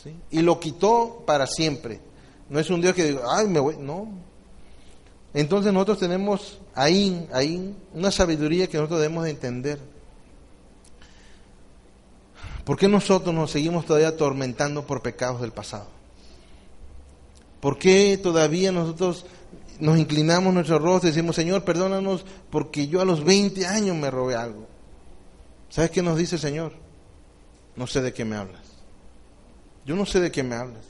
[0.03, 0.17] ¿sí?
[0.31, 2.01] Y lo quitó para siempre.
[2.49, 3.77] No es un Dios que diga, ay, me voy.
[3.77, 4.09] No.
[5.33, 9.79] Entonces nosotros tenemos ahí, ahí una sabiduría que nosotros debemos de entender.
[12.65, 15.87] ¿Por qué nosotros nos seguimos todavía atormentando por pecados del pasado?
[17.61, 19.27] ¿Por qué todavía nosotros
[19.81, 24.11] nos inclinamos nuestro rostro y decimos, Señor, perdónanos porque yo a los 20 años me
[24.11, 24.67] robé algo.
[25.69, 26.73] ¿Sabes qué nos dice el Señor?
[27.77, 28.63] No sé de qué me hablas.
[29.85, 30.85] Yo no sé de qué me hablas.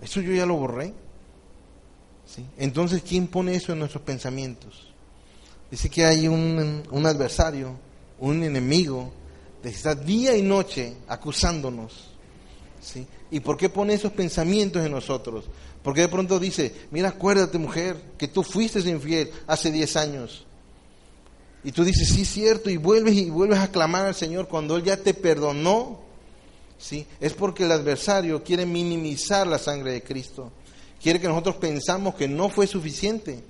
[0.00, 0.92] Eso yo ya lo borré.
[2.26, 2.44] ¿Sí?
[2.56, 4.92] Entonces, ¿quién pone eso en nuestros pensamientos?
[5.70, 7.76] Dice que hay un, un adversario,
[8.18, 9.12] un enemigo,
[9.62, 12.12] que está día y noche acusándonos.
[12.80, 13.06] ¿sí?
[13.30, 15.46] ¿Y por qué pone esos pensamientos en nosotros?
[15.82, 20.46] Porque de pronto dice, mira, acuérdate mujer, que tú fuiste infiel hace 10 años.
[21.64, 24.84] Y tú dices, sí, cierto, y vuelves y vuelves a clamar al Señor cuando Él
[24.84, 26.00] ya te perdonó.
[26.78, 27.06] ¿sí?
[27.20, 30.52] Es porque el adversario quiere minimizar la sangre de Cristo.
[31.00, 33.42] Quiere que nosotros pensamos que no fue suficiente.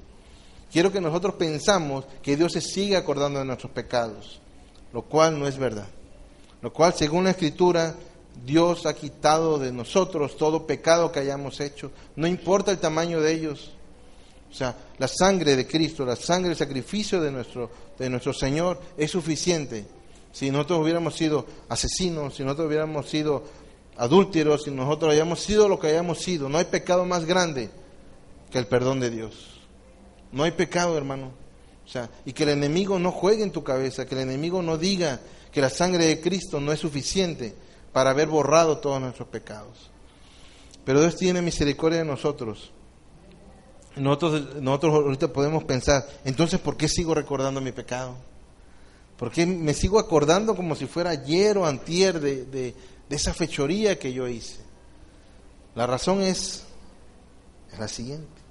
[0.71, 4.41] Quiero que nosotros pensamos que Dios se sigue acordando de nuestros pecados,
[4.93, 5.89] lo cual no es verdad.
[6.63, 7.95] Lo cual, según la Escritura,
[8.45, 13.33] Dios ha quitado de nosotros todo pecado que hayamos hecho, no importa el tamaño de
[13.33, 13.73] ellos.
[14.51, 18.81] O sea, la sangre de Cristo, la sangre, el sacrificio de nuestro, de nuestro Señor
[18.99, 19.87] es suficiente.
[20.33, 23.45] Si nosotros hubiéramos sido asesinos, si nosotros hubiéramos sido
[23.97, 27.71] adúlteros, si nosotros hayamos sido lo que hayamos sido, no hay pecado más grande
[28.51, 29.61] que el perdón de Dios.
[30.33, 31.33] No hay pecado, hermano.
[31.85, 34.77] O sea, y que el enemigo no juegue en tu cabeza, que el enemigo no
[34.77, 37.55] diga que la sangre de Cristo no es suficiente
[37.93, 39.91] para haber borrado todos nuestros pecados.
[40.85, 42.73] Pero Dios tiene misericordia de nosotros.
[43.97, 48.17] Nosotros, nosotros ahorita podemos pensar, entonces, ¿por qué sigo recordando mi pecado?
[49.19, 52.75] ¿Por qué me sigo acordando como si fuera ayer o antier de, de,
[53.11, 54.61] esa fechoría que yo hice?
[55.75, 56.65] La razón es,
[57.73, 58.43] es la siguiente.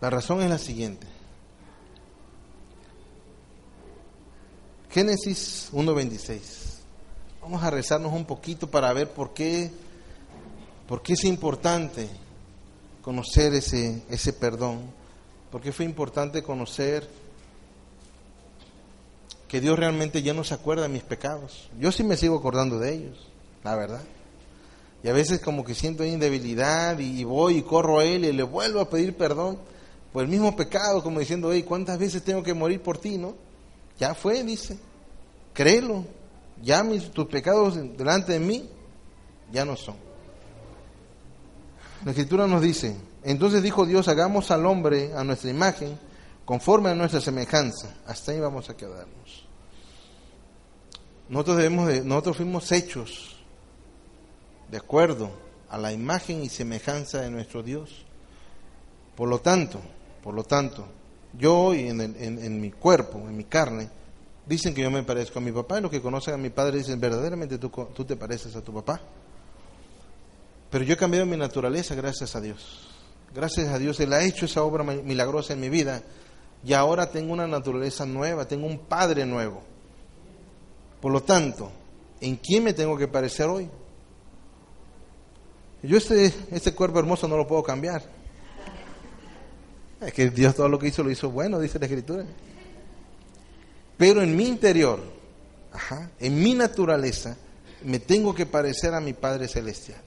[0.00, 1.06] La razón es la siguiente.
[4.90, 6.40] Génesis 1.26.
[7.40, 9.70] Vamos a rezarnos un poquito para ver por qué,
[10.88, 12.08] por qué es importante
[13.00, 14.80] conocer ese, ese perdón.
[15.52, 17.08] Por qué fue importante conocer
[19.46, 21.70] que Dios realmente ya no se acuerda de mis pecados.
[21.78, 23.28] Yo sí me sigo acordando de ellos,
[23.62, 24.02] la verdad.
[25.04, 28.42] Y a veces como que siento indebilidad y voy y corro a Él y le
[28.42, 29.56] vuelvo a pedir perdón
[30.12, 33.49] por el mismo pecado, como diciendo, hey, ¿cuántas veces tengo que morir por ti, no?
[34.00, 34.78] Ya fue, dice.
[35.52, 36.04] Créelo.
[36.62, 38.68] Ya mis, tus pecados delante de mí
[39.52, 39.96] ya no son.
[42.04, 45.98] La escritura nos dice, entonces dijo Dios, hagamos al hombre a nuestra imagen,
[46.44, 47.94] conforme a nuestra semejanza.
[48.06, 49.46] Hasta ahí vamos a quedarnos.
[51.28, 53.36] Nosotros, debemos de, nosotros fuimos hechos
[54.70, 55.30] de acuerdo
[55.68, 58.04] a la imagen y semejanza de nuestro Dios.
[59.14, 59.80] Por lo tanto,
[60.22, 60.86] por lo tanto,
[61.38, 63.88] yo hoy en, en, mi cuerpo, en mi carne,
[64.46, 66.78] dicen que yo me parezco a mi papá y los que conocen a mi padre
[66.78, 69.00] dicen verdaderamente tú, tú te pareces a tu papá.
[70.70, 72.88] Pero yo he cambiado mi naturaleza gracias a Dios.
[73.34, 76.02] Gracias a Dios, Él ha hecho esa obra milagrosa en mi vida
[76.64, 79.62] y ahora tengo una naturaleza nueva, tengo un padre nuevo.
[81.00, 81.70] Por lo tanto,
[82.20, 83.68] ¿en quién me tengo que parecer hoy?
[85.82, 88.02] Yo este, este cuerpo hermoso no lo puedo cambiar.
[90.00, 92.24] Es que Dios todo lo que hizo lo hizo bueno, dice la Escritura.
[93.96, 95.00] Pero en mi interior,
[95.72, 96.10] Ajá.
[96.18, 97.36] En mi naturaleza
[97.84, 100.00] me tengo que parecer a mi Padre Celestial.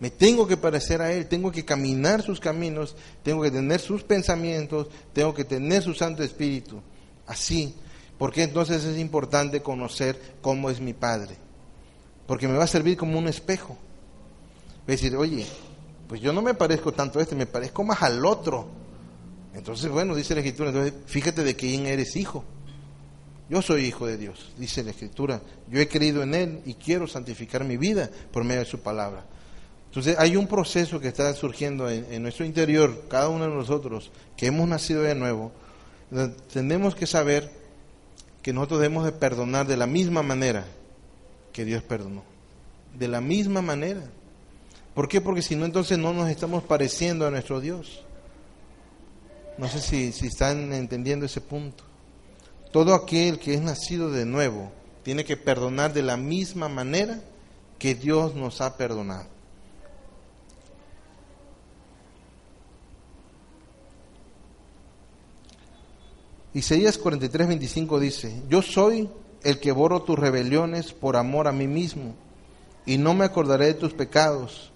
[0.00, 4.02] Me tengo que parecer a Él, tengo que caminar sus caminos, tengo que tener sus
[4.02, 6.80] pensamientos, tengo que tener su Santo Espíritu.
[7.26, 7.74] Así.
[8.18, 11.36] Porque entonces es importante conocer cómo es mi Padre.
[12.26, 13.76] Porque me va a servir como un espejo.
[14.86, 15.46] A decir, oye,
[16.08, 18.68] pues yo no me parezco tanto a este, me parezco más al otro.
[19.54, 22.44] Entonces, bueno, dice la Escritura, entonces fíjate de quién eres hijo.
[23.48, 25.40] Yo soy hijo de Dios, dice la Escritura.
[25.70, 29.24] Yo he creído en Él y quiero santificar mi vida por medio de su palabra.
[29.86, 34.46] Entonces hay un proceso que está surgiendo en, nuestro interior, cada uno de nosotros, que
[34.46, 35.52] hemos nacido de nuevo.
[36.52, 37.52] Tenemos que saber
[38.42, 40.64] que nosotros debemos de perdonar de la misma manera
[41.52, 42.24] que Dios perdonó.
[42.98, 44.02] De la misma manera.
[44.94, 45.20] ¿Por qué?
[45.20, 48.03] Porque si no, entonces no nos estamos pareciendo a nuestro Dios.
[49.56, 51.84] No sé si, si están entendiendo ese punto.
[52.72, 54.72] Todo aquel que es nacido de nuevo
[55.04, 57.20] tiene que perdonar de la misma manera
[57.78, 59.34] que Dios nos ha perdonado.
[66.54, 69.08] Isaías 43, 25 dice, yo soy
[69.42, 72.14] el que borro tus rebeliones por amor a mí mismo,
[72.86, 74.72] y no me acordaré de tus pecados,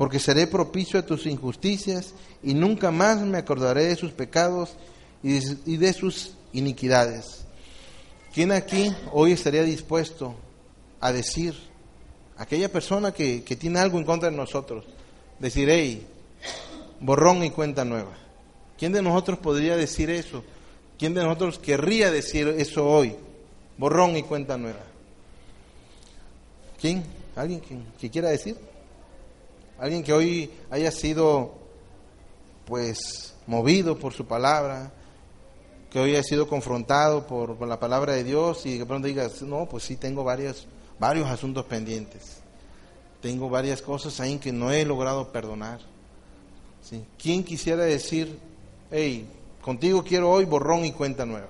[0.00, 4.70] porque seré propicio a tus injusticias, y nunca más me acordaré de sus pecados
[5.22, 7.44] y de sus iniquidades.
[8.32, 10.34] ¿Quién aquí hoy estaría dispuesto
[11.02, 11.54] a decir,
[12.38, 14.86] aquella persona que, tiene algo en contra de nosotros,
[15.38, 16.06] decir, hey,
[17.00, 18.16] borrón y cuenta nueva?
[18.78, 20.42] ¿Quién de nosotros podría decir eso?
[20.98, 23.16] ¿Quién de nosotros querría decir eso hoy?
[23.76, 24.80] Borrón y cuenta nueva.
[26.80, 27.04] ¿Quién?
[27.36, 28.69] ¿Alguien que, que quiera decir?
[29.80, 31.54] ¿Alguien que hoy haya sido,
[32.66, 34.92] pues, movido por su palabra,
[35.88, 39.64] que hoy ha sido confrontado por, la palabra de Dios y de pronto digas, no,
[39.64, 42.42] pues sí, tengo varios, varios asuntos pendientes.
[43.22, 45.80] Tengo varias cosas ahí que no he logrado perdonar.
[47.18, 48.38] ¿Quién quisiera decir,
[48.90, 49.26] hey,
[49.62, 51.48] contigo quiero hoy borrón y cuenta nueva?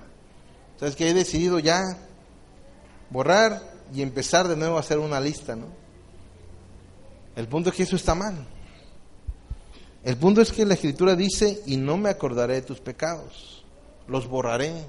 [0.79, 1.97] Sabes que he decidido ya
[3.09, 3.61] borrar
[3.93, 5.80] y empezar de nuevo a hacer una lista, ¿no?
[7.41, 8.35] El punto es que eso está mal.
[10.03, 13.51] El punto es que la escritura dice, y no me acordaré de tus pecados
[14.07, 14.85] los borraré.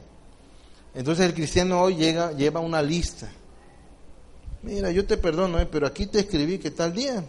[0.95, 3.31] Entonces el cristiano hoy llega, lleva una lista.
[4.63, 7.25] Mira, yo te perdono, eh, pero aquí te escribí que tal día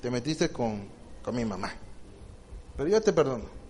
[0.00, 0.88] te metiste con,
[1.22, 1.72] con mi mamá.
[2.76, 3.60] Pero yo te perdono.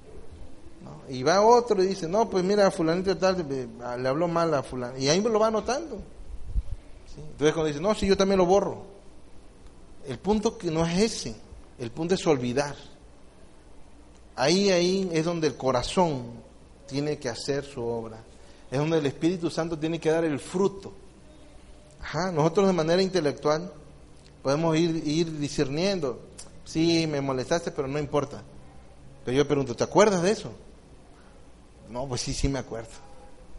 [1.08, 4.96] Y va otro y dice, no, pues mira, fulanito tal, le habló mal a fulano.
[4.96, 6.00] Y ahí lo va anotando.
[7.16, 8.89] Entonces cuando dice, no, si yo también lo borro.
[10.06, 11.36] El punto que no es ese,
[11.78, 12.76] el punto es olvidar.
[14.36, 16.24] Ahí, ahí es donde el corazón
[16.86, 18.22] tiene que hacer su obra.
[18.70, 20.92] Es donde el Espíritu Santo tiene que dar el fruto.
[22.32, 23.72] nosotros de manera intelectual
[24.42, 26.20] podemos ir, ir discerniendo.
[26.64, 28.42] Sí, me molestaste, pero no importa.
[29.24, 30.52] Pero yo pregunto, ¿te acuerdas de eso?
[31.88, 32.90] No, pues sí, sí me acuerdo.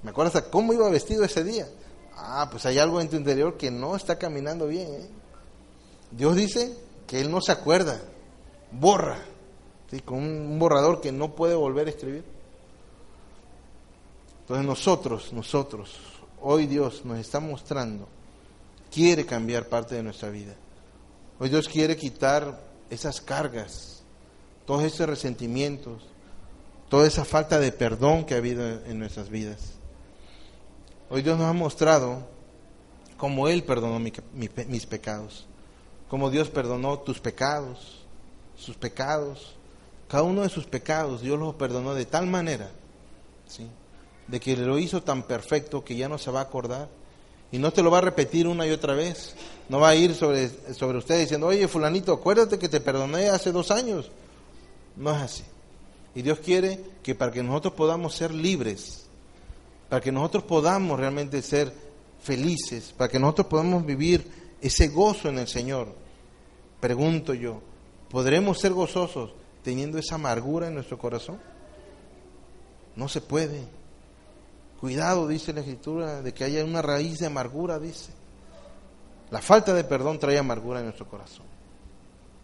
[0.03, 1.67] ¿Me acuerdas de cómo iba vestido ese día?
[2.15, 4.87] Ah, pues hay algo en tu interior que no está caminando bien.
[4.93, 5.09] ¿eh?
[6.11, 8.01] Dios dice que Él no se acuerda,
[8.71, 9.19] borra,
[9.89, 10.01] ¿sí?
[10.01, 12.23] con un borrador que no puede volver a escribir.
[14.41, 15.97] Entonces nosotros, nosotros,
[16.41, 18.07] hoy Dios nos está mostrando,
[18.91, 20.55] quiere cambiar parte de nuestra vida.
[21.39, 24.03] Hoy Dios quiere quitar esas cargas,
[24.65, 26.03] todos esos resentimientos,
[26.89, 29.73] toda esa falta de perdón que ha habido en nuestras vidas.
[31.09, 32.27] Hoy Dios nos ha mostrado
[33.17, 35.47] cómo Él perdonó mis pecados,
[36.11, 38.01] cómo Dios perdonó tus pecados,
[38.57, 39.53] sus pecados,
[40.09, 42.69] cada uno de sus pecados, Dios los perdonó de tal manera,
[43.47, 43.65] ¿sí?
[44.27, 46.89] de que lo hizo tan perfecto que ya no se va a acordar.
[47.49, 49.35] Y no te lo va a repetir una y otra vez.
[49.69, 53.53] No va a ir sobre, sobre usted diciendo, oye, fulanito, acuérdate que te perdoné hace
[53.53, 54.11] dos años.
[54.97, 55.43] No es así.
[56.13, 59.05] Y Dios quiere que para que nosotros podamos ser libres,
[59.87, 61.73] para que nosotros podamos realmente ser
[62.21, 65.93] felices, para que nosotros podamos vivir ese gozo en el Señor,
[66.79, 67.61] pregunto yo,
[68.09, 69.31] ¿podremos ser gozosos
[69.63, 71.39] teniendo esa amargura en nuestro corazón?
[72.95, 73.63] No se puede.
[74.79, 78.11] Cuidado, dice la escritura, de que haya una raíz de amargura, dice.
[79.29, 81.45] La falta de perdón trae amargura en nuestro corazón.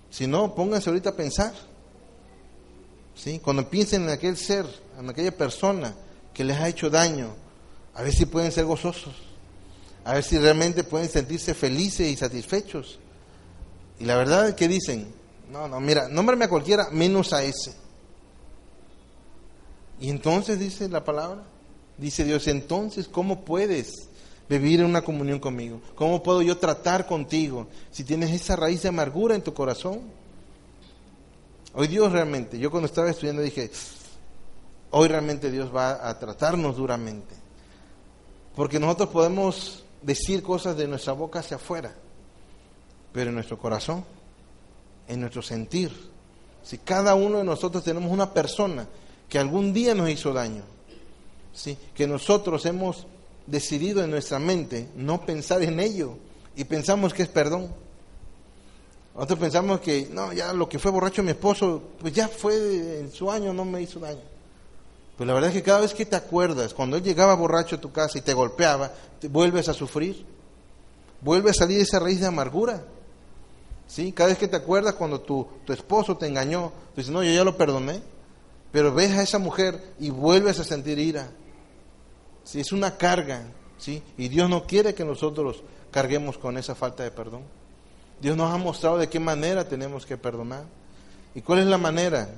[0.10, 1.54] Si no, pónganse ahorita a pensar.
[3.14, 3.40] ¿sí?
[3.40, 4.66] Cuando piensen en aquel ser,
[4.98, 5.94] en aquella persona
[6.34, 7.34] que les ha hecho daño,
[7.94, 9.16] a ver si pueden ser gozosos,
[10.08, 13.00] a ver si realmente pueden sentirse felices y satisfechos.
[14.00, 15.14] Y la verdad es que dicen,
[15.52, 17.76] no, no, mira, nómbrame a cualquiera menos a ese.
[20.00, 21.44] Y entonces dice la palabra,
[21.98, 24.10] Dice Dios, entonces, ¿cómo puedes
[24.48, 25.82] vivir en una comunión conmigo?
[25.96, 30.02] ¿Cómo puedo yo tratar contigo si tienes esa raíz de amargura en tu corazón?
[31.74, 33.72] Hoy Dios realmente, yo cuando estaba estudiando dije,
[34.92, 37.34] hoy realmente Dios va a tratarnos duramente.
[38.56, 41.94] Porque nosotros podemos decir cosas de nuestra boca hacia afuera,
[43.12, 44.06] pero en nuestro corazón,
[45.06, 45.92] en nuestro sentir,
[46.64, 48.88] si cada uno de nosotros tenemos una persona
[49.28, 50.64] que algún día nos hizo daño,
[51.54, 51.78] ¿sí?
[51.94, 53.06] que nosotros hemos
[53.48, 56.14] decidido en nuestra mente no pensar en ello
[56.56, 57.70] y pensamos que es perdón.
[59.14, 63.12] Nosotros pensamos que, no, ya lo que fue borracho mi esposo, pues ya fue en
[63.12, 64.37] su año, no me hizo daño.
[65.18, 67.82] Pues la verdad es que cada vez que te acuerdas, cuando él llegaba borracho a
[67.82, 70.26] tu casa y te golpeaba, te vuelves a sufrir.
[71.22, 72.84] Vuelve a salir esa raíz de amargura.
[73.88, 74.12] ¿Sí?
[74.12, 77.32] Cada vez que te acuerdas cuando tu, tu esposo te engañó, tú dices, no, yo
[77.32, 78.02] ya lo perdoné.
[78.72, 81.32] Pero ves a esa mujer y vuelves a sentir ira.
[82.44, 82.60] ¿Sí?
[82.60, 83.42] Es una carga.
[83.80, 84.04] ¿sí?
[84.18, 87.42] Y Dios no quiere que nosotros carguemos con esa falta de perdón.
[88.22, 90.66] Dios nos ha mostrado de qué manera tenemos que perdonar.
[91.34, 92.30] ¿Y cuál es la manera?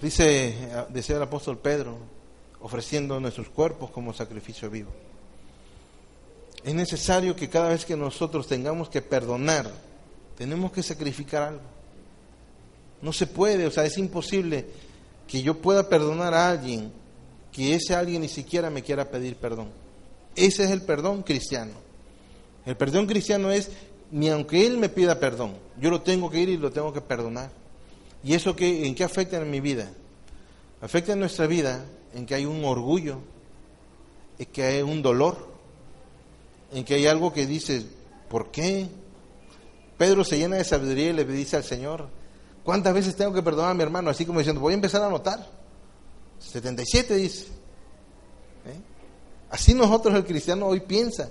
[0.00, 0.54] Dice,
[1.08, 1.98] el apóstol Pedro,
[2.60, 4.90] ofreciendo nuestros cuerpos como sacrificio vivo.
[6.64, 9.70] Es necesario que cada vez que nosotros tengamos que perdonar,
[10.36, 11.62] tenemos que sacrificar algo.
[13.00, 14.66] No se puede, o sea, es imposible
[15.26, 16.92] que yo pueda perdonar a alguien
[17.52, 19.68] que ese alguien ni siquiera me quiera pedir perdón.
[20.34, 21.72] Ese es el perdón cristiano.
[22.66, 23.70] El perdón cristiano es,
[24.10, 27.00] ni aunque Él me pida perdón, yo lo tengo que ir y lo tengo que
[27.00, 27.50] perdonar.
[28.22, 29.90] ¿Y eso qué, en qué afecta en mi vida?
[30.80, 33.18] Afecta en nuestra vida en que hay un orgullo,
[34.38, 35.48] en que hay un dolor,
[36.72, 37.86] en que hay algo que dices,
[38.28, 38.88] ¿por qué?
[39.96, 42.08] Pedro se llena de sabiduría y le dice al Señor,
[42.64, 44.10] ¿cuántas veces tengo que perdonar a mi hermano?
[44.10, 45.44] Así como diciendo, voy a empezar a anotar.
[46.38, 47.46] 77 dice.
[47.46, 48.80] ¿Eh?
[49.50, 51.30] Así nosotros el cristiano hoy piensa.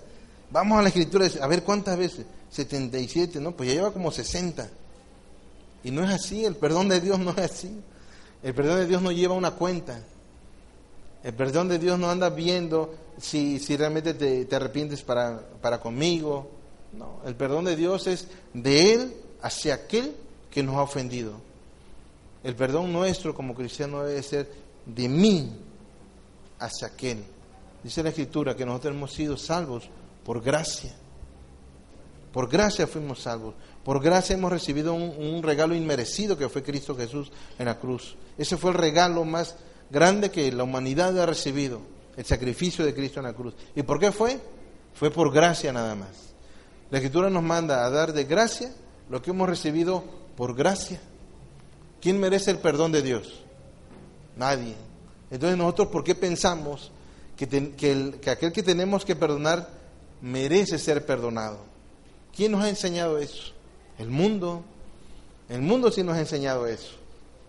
[0.50, 2.26] Vamos a la escritura a ver cuántas veces.
[2.50, 3.52] 77, ¿no?
[3.56, 4.70] Pues ya lleva como 60.
[5.84, 7.80] Y no es así, el perdón de Dios no es así.
[8.44, 10.02] El perdón de Dios no lleva una cuenta.
[11.24, 15.80] El perdón de Dios no anda viendo si, si realmente te, te arrepientes para, para
[15.80, 16.50] conmigo.
[16.94, 20.16] No, el perdón de Dios es de Él hacia aquel
[20.52, 21.34] que nos ha ofendido.
[22.44, 24.50] El perdón nuestro como cristiano debe ser
[24.86, 25.52] de mí
[26.60, 27.24] hacia aquel.
[27.84, 29.90] Dice la Escritura que nosotros hemos sido salvos
[30.24, 30.96] por gracia.
[32.32, 33.56] Por gracia fuimos salvos.
[33.88, 38.18] Por gracia hemos recibido un, regalo inmerecido que fue Cristo Jesús en la cruz.
[38.38, 39.56] Ese fue el regalo más
[39.90, 41.80] grande que la humanidad ha recibido,
[42.18, 43.54] el sacrificio de Cristo en la cruz.
[43.78, 44.42] ¿Y por qué fue?
[44.94, 46.10] Fue por gracia nada más.
[46.92, 48.74] La Escritura nos manda a dar de gracia
[49.10, 50.04] lo que hemos recibido
[50.36, 51.00] por gracia.
[52.02, 53.40] ¿Quién merece el perdón de Dios?
[54.36, 54.76] Nadie.
[55.32, 56.92] Entonces nosotros, ¿por qué pensamos
[57.38, 59.70] que, que aquel que tenemos que perdonar
[60.22, 61.60] merece ser perdonado.
[62.36, 63.54] ¿Quién nos ha enseñado eso?
[63.98, 64.64] El mundo.
[65.50, 66.94] El mundo sí nos ha enseñado eso.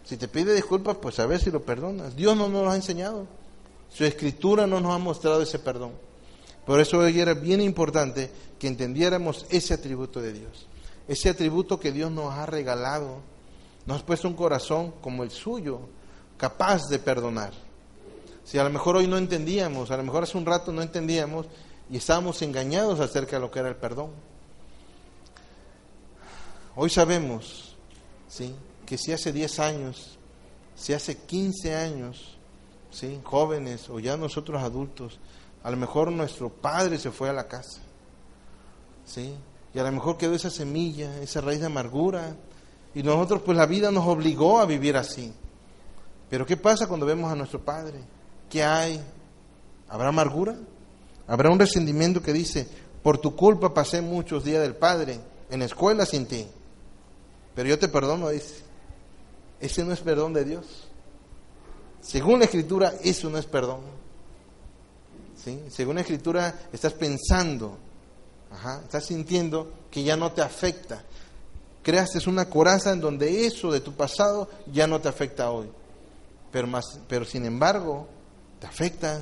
[0.05, 2.17] Si te pide disculpas, pues a ver si lo perdonas.
[2.17, 3.27] Dios no nos lo ha enseñado.
[3.91, 5.93] Su escritura no nos ha mostrado ese perdón.
[6.65, 10.67] Por eso hoy era bien importante que entendiéramos ese atributo de Dios.
[11.09, 13.21] Ese atributo que Dios nos ha regalado.
[13.87, 15.81] Nos ha puesto un corazón como el suyo,
[16.37, 17.53] capaz de perdonar.
[18.45, 21.47] Si a lo mejor hoy no entendíamos, a lo mejor hace un rato no entendíamos,
[21.91, 24.11] y estábamos engañados acerca de lo que era el perdón.
[26.81, 27.75] Hoy sabemos,
[28.29, 28.55] ¿sí?
[28.87, 30.17] Que si hace 10 años,
[30.77, 32.39] si hace 15 años,
[32.93, 33.19] ¿sí?
[33.25, 35.19] Jóvenes o ya nosotros adultos,
[35.65, 37.81] a lo mejor nuestro padre se fue a la casa,
[39.05, 39.35] ¿sí?
[39.75, 42.37] Y a lo mejor quedó esa semilla, esa raíz de amargura,
[42.95, 45.33] y nosotros pues la vida nos obligó a vivir así.
[46.31, 47.99] Pero ¿qué pasa cuando vemos a nuestro padre?
[48.49, 49.03] ¿Qué hay?
[49.89, 50.55] ¿Habrá amargura?
[51.27, 52.69] Habrá un resentimiento que dice,
[53.03, 55.19] por tu culpa pasé muchos días del Padre
[55.51, 56.47] en escuela sin ti,
[57.59, 58.63] pero yo te perdono, dice.
[59.59, 60.65] Ese no es perdón de Dios.
[62.01, 63.81] Según la Escritura, eso no es perdón.
[65.35, 65.65] ¿Sí?
[65.69, 67.77] Según la Escritura, estás pensando,
[68.85, 71.03] estás sintiendo que ya no te afecta.
[71.83, 75.69] Creaste una coraza en donde eso de tu pasado ya no te afecta hoy.
[76.53, 78.07] Pero, más, pero sin embargo,
[78.61, 79.21] te afecta,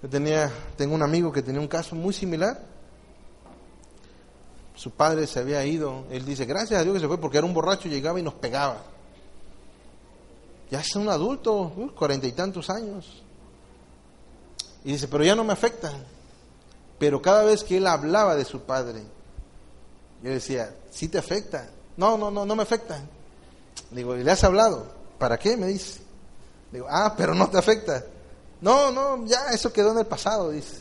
[0.00, 2.73] yo tenía, tengo un amigo que tenía un caso muy similar.
[4.74, 6.04] Su padre se había ido.
[6.10, 8.34] Él dice, gracias a Dios que se fue porque era un borracho, llegaba y nos
[8.34, 8.82] pegaba.
[10.70, 13.22] Ya es un adulto, cuarenta y tantos años.
[14.84, 15.92] Y dice, pero ya no me afecta.
[16.98, 19.02] Pero cada vez que él hablaba de su padre,
[20.22, 21.68] yo decía, sí te afecta.
[21.96, 23.00] No, no, no, no me afecta.
[23.90, 24.86] Digo, ¿y le has hablado?
[25.18, 25.56] ¿Para qué?
[25.56, 26.00] Me dice.
[26.72, 28.04] Digo, ah, pero no te afecta.
[28.60, 30.78] No, no, ya eso quedó en el pasado, dice.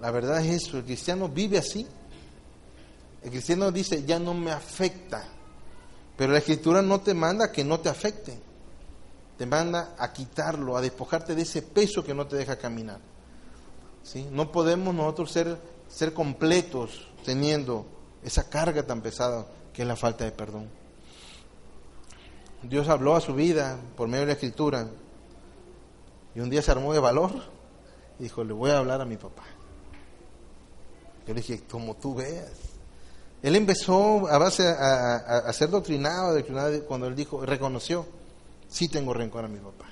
[0.00, 1.86] La verdad es eso, el cristiano vive así.
[3.22, 5.24] El cristiano dice, ya no me afecta.
[6.16, 8.38] Pero la escritura no te manda que no te afecte.
[9.36, 13.00] Te manda a quitarlo, a despojarte de ese peso que no te deja caminar.
[14.02, 14.28] ¿Sí?
[14.30, 15.58] No podemos nosotros ser,
[15.88, 17.86] ser completos teniendo
[18.22, 20.68] esa carga tan pesada que es la falta de perdón.
[22.62, 24.88] Dios habló a su vida por medio de la escritura
[26.34, 27.30] y un día se armó de valor
[28.18, 29.44] y dijo, le voy a hablar a mi papá.
[31.26, 32.69] Yo le dije, como tú veas.
[33.42, 38.06] Él empezó a base a, ser doctrinado, doctrinado, cuando él dijo, reconoció,
[38.68, 39.86] sí tengo rencor a mi papá.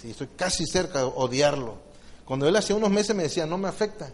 [0.00, 1.78] Sí, estoy casi cerca de odiarlo.
[2.24, 4.10] Cuando él hace unos meses me decía, no me afecta.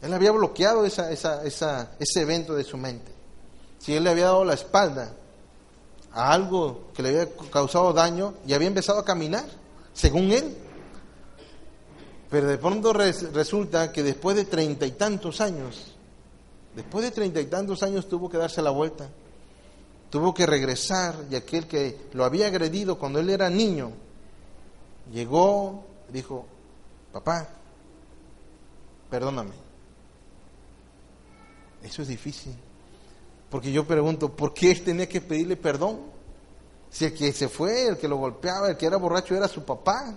[0.00, 3.10] Él había bloqueado esa, esa, esa, ese evento de su mente.
[3.80, 5.12] Si él le había dado la espalda
[6.12, 9.44] a algo que le había causado daño y había empezado a caminar,
[9.92, 10.56] según él.
[12.30, 15.94] Pero de pronto resulta que después de treinta y tantos años,
[16.78, 19.08] después de treinta y tantos años tuvo que darse la vuelta,
[20.10, 23.90] tuvo que regresar y aquel que lo había agredido cuando él era niño,
[25.12, 26.46] llegó, dijo,
[27.12, 27.48] papá,
[29.10, 29.54] perdóname.
[31.82, 32.54] Eso es difícil.
[33.50, 35.98] Porque yo pregunto, ¿por qué él tenía que pedirle perdón?
[36.90, 39.64] Si el que se fue, el que lo golpeaba, el que era borracho era su
[39.64, 40.14] papá.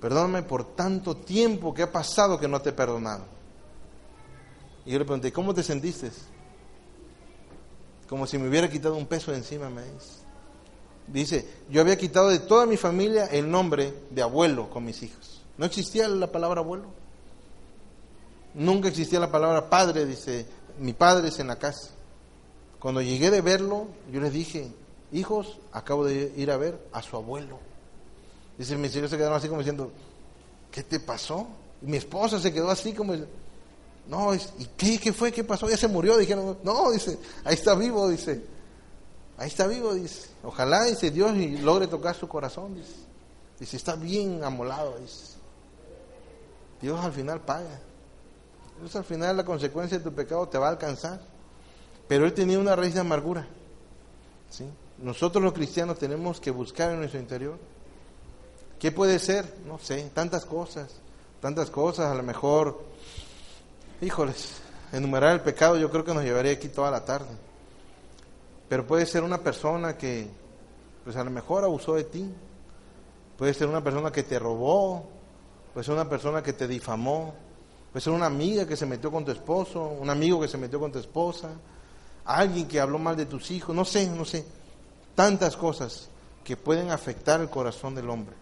[0.00, 3.37] Perdóname por tanto tiempo que ha pasado que no te he perdonado.
[4.88, 6.10] Y yo le pregunté, ¿cómo te sentiste?
[8.08, 10.22] Como si me hubiera quitado un peso de encima, me dice.
[11.06, 15.42] Dice, yo había quitado de toda mi familia el nombre de abuelo con mis hijos.
[15.58, 16.86] No existía la palabra abuelo.
[18.54, 20.46] Nunca existía la palabra padre, dice,
[20.78, 21.90] mi padre es en la casa.
[22.78, 24.72] Cuando llegué de verlo, yo les dije,
[25.12, 27.58] hijos, acabo de ir a ver a su abuelo.
[28.56, 29.92] Dice, mis hijos se quedaron así como diciendo,
[30.70, 31.46] ¿qué te pasó?
[31.82, 33.12] Y mi esposa se quedó así como,
[34.08, 35.30] no, ¿y qué, fue?
[35.30, 35.68] ¿Qué pasó?
[35.68, 36.16] Ya se murió.
[36.16, 38.42] Dijeron, no, dice, ahí está vivo, dice.
[39.36, 40.30] Ahí está vivo, dice.
[40.42, 42.94] Ojalá, dice Dios, y logre tocar su corazón, dice.
[43.60, 45.36] Dice, está bien amolado, dice.
[46.80, 47.80] Dios al final paga.
[48.80, 51.20] Dios al final la consecuencia de tu pecado te va a alcanzar.
[52.06, 53.46] Pero él tenía una raíz de amargura.
[54.48, 54.64] ¿sí?
[54.98, 57.58] Nosotros los cristianos tenemos que buscar en nuestro interior.
[58.78, 59.56] ¿Qué puede ser?
[59.66, 60.94] No sé, tantas cosas,
[61.40, 62.06] tantas cosas.
[62.06, 62.80] A lo mejor,
[64.00, 64.60] híjoles,
[64.92, 67.36] enumerar el pecado yo creo que nos llevaría aquí toda la tarde.
[68.68, 70.28] Pero puede ser una persona que,
[71.04, 72.30] pues a lo mejor abusó de ti.
[73.36, 75.08] Puede ser una persona que te robó.
[75.72, 77.34] Puede ser una persona que te difamó.
[77.92, 80.78] Puede ser una amiga que se metió con tu esposo, un amigo que se metió
[80.78, 81.50] con tu esposa,
[82.24, 84.44] alguien que habló mal de tus hijos, no sé, no sé,
[85.14, 86.10] tantas cosas
[86.44, 88.36] que pueden afectar el corazón del hombre,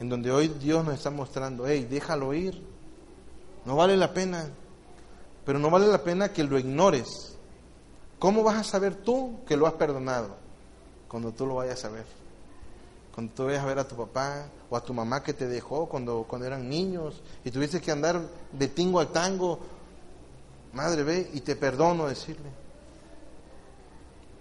[0.00, 2.60] en donde hoy Dios nos está mostrando, hey, déjalo ir,
[3.64, 4.48] no vale la pena,
[5.44, 7.36] pero no vale la pena que lo ignores.
[8.18, 10.36] ¿Cómo vas a saber tú que lo has perdonado?
[11.08, 12.06] Cuando tú lo vayas a ver.
[13.14, 15.86] Cuando tú vayas a ver a tu papá o a tu mamá que te dejó
[15.86, 18.20] cuando, cuando eran niños y tuviste que andar
[18.52, 19.60] de tingo al tango,
[20.72, 22.64] madre ve y te perdono decirle.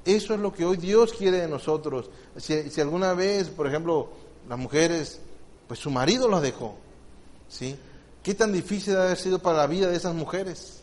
[0.06, 2.10] Eso es lo que hoy Dios quiere de nosotros.
[2.38, 4.10] Si, alguna vez, por ejemplo,
[4.49, 5.22] las mujeres,
[5.68, 6.76] pues su marido los dejó,
[7.47, 7.78] ¿sí?
[8.22, 10.82] ¿Qué tan difícil ha sido para la vida de esas mujeres?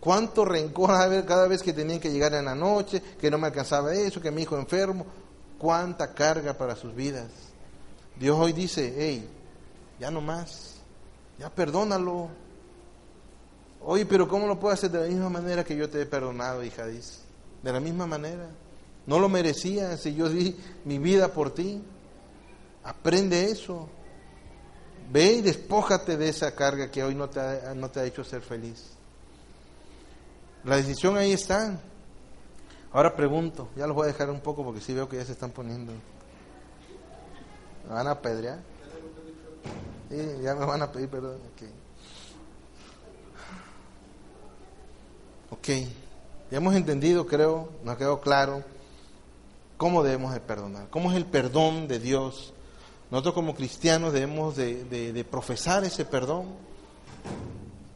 [0.00, 0.90] ¿Cuánto rencor
[1.24, 4.30] cada vez que tenían que llegar en la noche, que no me alcanzaba eso, que
[4.30, 5.06] mi hijo enfermo?
[5.58, 7.30] ¿Cuánta carga para sus vidas?
[8.18, 9.28] Dios hoy dice, hey,
[9.98, 10.76] ya no más,
[11.38, 12.28] ya perdónalo.
[13.82, 16.62] Oye, pero ¿cómo lo puedo hacer de la misma manera que yo te he perdonado,
[16.62, 16.86] hija?
[16.86, 17.26] Dice
[17.66, 18.48] de la misma manera.
[19.06, 21.82] No lo merecía si yo di mi vida por ti.
[22.84, 23.88] Aprende eso.
[25.10, 28.24] Ve y despójate de esa carga que hoy no te ha, no te ha hecho
[28.24, 28.95] ser feliz.
[30.66, 31.80] La decisión ahí está.
[32.92, 35.32] Ahora pregunto, ya los voy a dejar un poco porque sí veo que ya se
[35.32, 35.92] están poniendo.
[37.86, 38.58] ¿Me van a apedrear?
[40.10, 41.38] Sí, ya me van a pedir perdón.
[41.52, 41.68] Ok.
[45.52, 45.96] okay.
[46.50, 48.64] Ya hemos entendido, creo, nos ha quedado claro
[49.76, 52.54] cómo debemos de perdonar, cómo es el perdón de Dios.
[53.10, 56.46] Nosotros como cristianos debemos de, profesar ese perdón.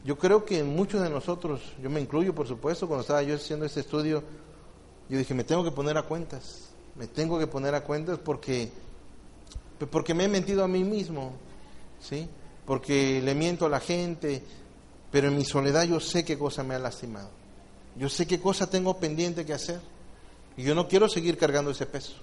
[0.03, 3.65] Yo creo que muchos de nosotros, yo me incluyo por supuesto, cuando estaba yo haciendo
[3.65, 4.23] este estudio,
[5.09, 8.71] yo dije, me tengo que poner a cuentas, me tengo que poner a cuentas porque,
[9.91, 11.33] porque me he mentido a mí mismo,
[11.99, 12.27] ¿sí?
[12.65, 14.41] porque le miento a la gente,
[15.11, 17.29] pero en mi soledad yo sé qué cosa me ha lastimado.
[17.97, 19.81] Yo sé qué cosa tengo pendiente que hacer.
[20.55, 22.13] Y yo no quiero seguir cargando ese peso.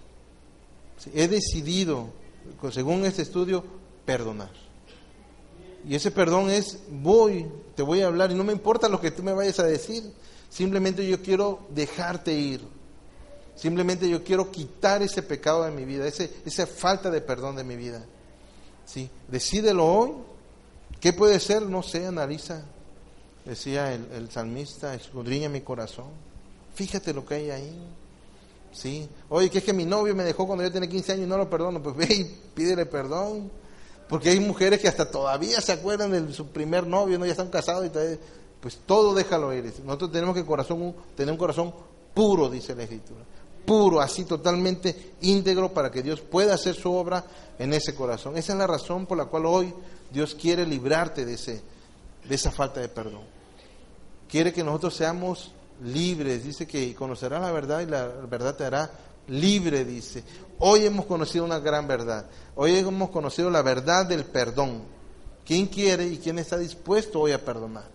[1.15, 2.09] He decidido,
[2.73, 3.65] según este estudio,
[4.05, 4.51] perdonar.
[5.89, 9.11] Y ese perdón es, voy, te voy a hablar y no me importa lo que
[9.11, 10.13] tú me vayas a decir.
[10.51, 12.61] Simplemente yo quiero dejarte ir.
[13.57, 17.65] Simplemente yo quiero quitar ese pecado de mi vida, ese, esa falta de perdón de
[17.65, 18.05] mi vida.
[18.85, 19.09] ¿Sí?
[19.29, 20.13] Decídelo hoy.
[21.01, 21.63] ¿Qué puede ser?
[21.63, 22.65] No sé, analiza.
[23.47, 26.11] Decía el, el salmista, escudriña mi corazón.
[26.75, 27.79] Fíjate lo que hay ahí.
[28.73, 29.09] ¿Sí?
[29.31, 31.39] Oye, que es que mi novio me dejó cuando yo tenía 15 años y no
[31.39, 31.83] lo perdono.
[31.83, 32.25] Pues ve y
[32.55, 33.51] pídele perdón.
[34.09, 37.27] Porque hay mujeres que hasta todavía se acuerdan de su primer novio, ¿no?
[37.27, 38.19] ya están casados y todavía,
[38.61, 39.73] pues todo déjalo ir.
[39.85, 41.75] Nosotros tenemos que corazón, tener un corazón
[42.15, 43.21] puro, dice la Escritura.
[43.67, 47.25] Puro, así totalmente íntegro para que Dios pueda hacer su obra
[47.59, 48.39] en ese corazón.
[48.39, 49.75] Esa es la razón por la cual hoy
[50.11, 51.61] Dios quiere librarte de, ese,
[52.27, 53.23] de esa falta de perdón.
[54.27, 55.53] Quiere que nosotros seamos
[55.85, 56.45] libres.
[56.45, 58.91] Dice que conocerás la verdad y la verdad te hará
[59.29, 60.25] libre, dice.
[60.59, 62.27] Hoy hemos conocido una gran verdad.
[62.57, 64.83] Hoy hemos conocido la verdad del perdón.
[65.45, 67.89] ¿Quién quiere y quién está dispuesto hoy a perdonar?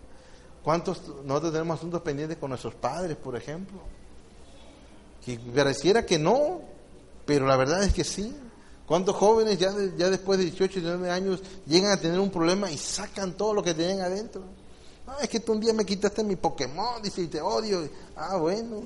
[0.63, 3.79] ¿Cuántos nosotros tenemos asuntos pendientes con nuestros padres, por ejemplo?
[5.23, 6.61] Que pareciera que no,
[7.25, 8.35] pero la verdad es que sí.
[8.85, 12.71] ¿Cuántos jóvenes ya, ya después de 18 y 19 años llegan a tener un problema
[12.71, 14.41] y sacan todo lo que tenían adentro?
[15.05, 17.87] No, es que tú un día me quitaste mi Pokémon, dice, y te odio.
[18.15, 18.83] Ah, bueno.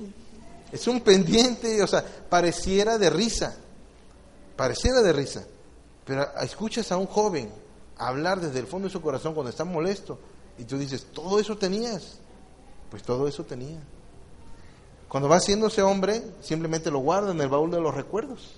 [0.70, 3.56] Es un pendiente, o sea, pareciera de risa.
[4.56, 5.44] Pareciera de risa.
[6.04, 7.50] Pero escuchas a un joven
[7.96, 10.18] hablar desde el fondo de su corazón cuando está molesto
[10.58, 12.18] y tú dices, ¿todo eso tenías?
[12.90, 13.80] Pues todo eso tenía.
[15.08, 18.56] Cuando va haciéndose hombre, simplemente lo guarda en el baúl de los recuerdos.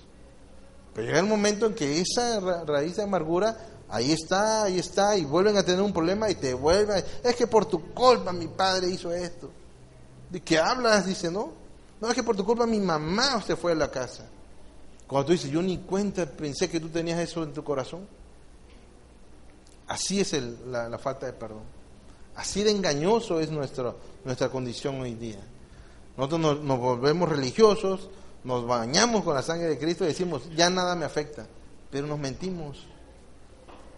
[0.93, 3.57] Pero llega el momento en que esa raíz de amargura,
[3.87, 7.03] ahí está, ahí está, y vuelven a tener un problema y te vuelven.
[7.23, 9.49] Es que por tu culpa mi padre hizo esto.
[10.29, 11.05] ¿De qué hablas?
[11.05, 11.60] Dice, no.
[12.01, 14.25] No, es que por tu culpa mi mamá se fue a la casa.
[15.05, 18.07] Cuando tú dices, yo ni cuenta pensé que tú tenías eso en tu corazón.
[19.87, 20.33] Así es
[20.67, 21.63] la, falta de perdón.
[22.35, 23.93] Así de engañoso es nuestra,
[24.23, 25.39] nuestra condición hoy día.
[26.17, 28.09] Nosotros nos, volvemos religiosos,
[28.43, 31.45] nos bañamos con la sangre de Cristo y decimos, ya nada me afecta.
[31.91, 32.87] Pero nos mentimos.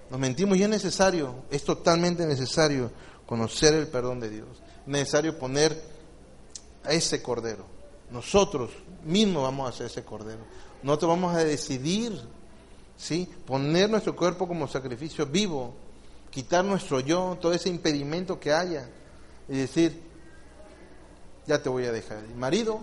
[0.09, 2.91] Nos mentimos y es necesario, es totalmente necesario
[3.25, 4.49] conocer el perdón de Dios.
[4.81, 5.79] Es necesario poner
[6.83, 7.72] a ese cordero.
[8.13, 8.69] Nosotros
[9.03, 10.41] mismos vamos a hacer ese cordero.
[10.83, 12.21] Nosotros vamos a decidir,
[12.95, 13.27] ¿sí?
[13.45, 15.73] Poner nuestro cuerpo como sacrificio vivo,
[16.29, 18.87] quitar nuestro yo, todo ese impedimento que haya,
[19.49, 19.99] y decir,
[21.47, 22.23] ya te voy a dejar.
[22.35, 22.81] Marido,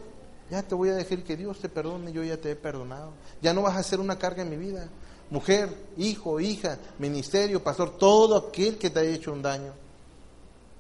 [0.51, 3.13] ya te voy a dejar que Dios te perdone, yo ya te he perdonado.
[3.41, 4.89] Ya no vas a ser una carga en mi vida.
[5.31, 9.73] Mujer, hijo, hija, ministerio, pastor, todo aquel que te haya hecho un daño,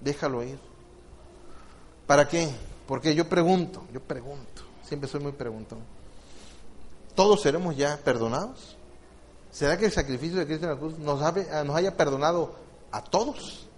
[0.01, 0.59] déjalo ir.
[2.05, 2.51] ¿Para qué?
[2.91, 5.78] Porque yo pregunto, yo pregunto, siempre soy muy preguntón.
[7.14, 8.76] ¿Todos seremos ya perdonados?
[9.53, 12.57] ¿Será que el sacrificio de Cristo en la cruz nos, nos haya perdonado
[12.91, 13.68] a todos?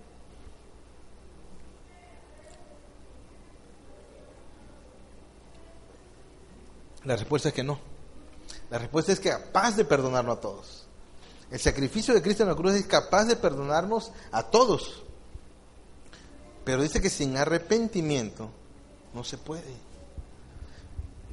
[7.04, 7.78] La respuesta es que no.
[8.70, 10.86] La respuesta es que capaz de perdonarlo a todos.
[11.50, 15.02] El sacrificio de Cristo en la cruz es capaz de perdonarnos a todos.
[16.64, 18.48] Pero dice que sin arrepentimiento
[19.14, 19.74] no se puede.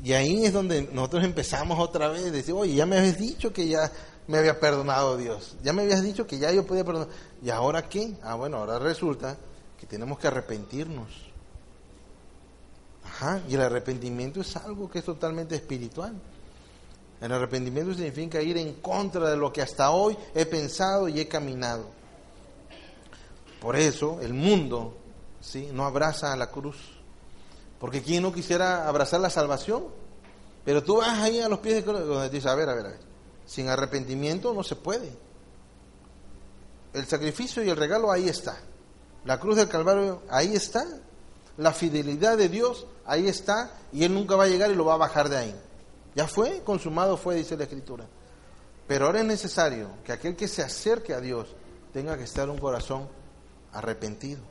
[0.03, 3.67] Y ahí es donde nosotros empezamos otra vez, decir, oye, ya me habías dicho que
[3.67, 3.91] ya
[4.27, 7.09] me había perdonado Dios, ya me habías dicho que ya yo podía perdonar.
[7.41, 8.15] ¿Y ahora qué?
[8.23, 9.35] Ah, bueno, ahora resulta
[9.77, 11.09] que tenemos que arrepentirnos.
[13.03, 16.13] Ajá, y el arrepentimiento es algo que es totalmente espiritual.
[17.19, 21.27] El arrepentimiento significa ir en contra de lo que hasta hoy he pensado y he
[21.27, 21.89] caminado.
[23.59, 24.95] Por eso el mundo
[25.41, 25.69] ¿sí?
[25.73, 26.98] no abraza a la cruz
[27.79, 29.85] porque ¿quién no quisiera abrazar la salvación?
[30.65, 32.85] Pero tú vas ahí a los pies de Cristo donde dices, a ver, a ver,
[32.85, 32.99] a ver,
[33.45, 35.09] sin arrepentimiento no se puede.
[36.93, 38.57] El sacrificio y el regalo ahí está.
[39.25, 40.85] La cruz del Calvario ahí está.
[41.57, 44.95] La fidelidad de Dios ahí está y Él nunca va a llegar y lo va
[44.95, 45.55] a bajar de ahí.
[46.15, 48.05] Ya fue, consumado fue, dice la Escritura.
[48.87, 51.47] Pero ahora es necesario que aquel que se acerque a Dios
[51.93, 53.07] tenga que estar un corazón
[53.71, 54.41] arrepentido.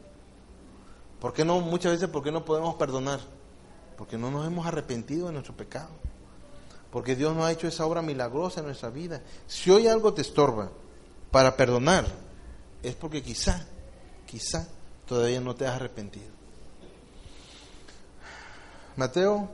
[1.20, 3.20] ¿Por qué no, muchas veces, por qué no podemos perdonar?
[3.96, 5.90] Porque no nos hemos arrepentido de nuestro pecado.
[6.90, 9.22] Porque Dios no ha hecho esa obra milagrosa en nuestra vida.
[9.46, 10.70] Si hoy algo te estorba
[11.30, 12.06] para perdonar,
[12.82, 13.66] es porque quizá,
[14.26, 14.66] quizá
[15.06, 16.30] todavía no te has arrepentido.
[18.96, 19.50] Mateo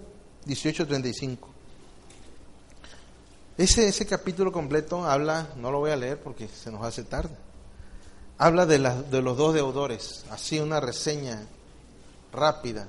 [0.47, 1.49] 18:35.
[3.57, 7.37] Ese, ese capítulo completo habla, no lo voy a leer porque se nos hace tarde,
[8.39, 11.47] habla de, de los dos deudores, así una reseña
[12.32, 12.89] rápida.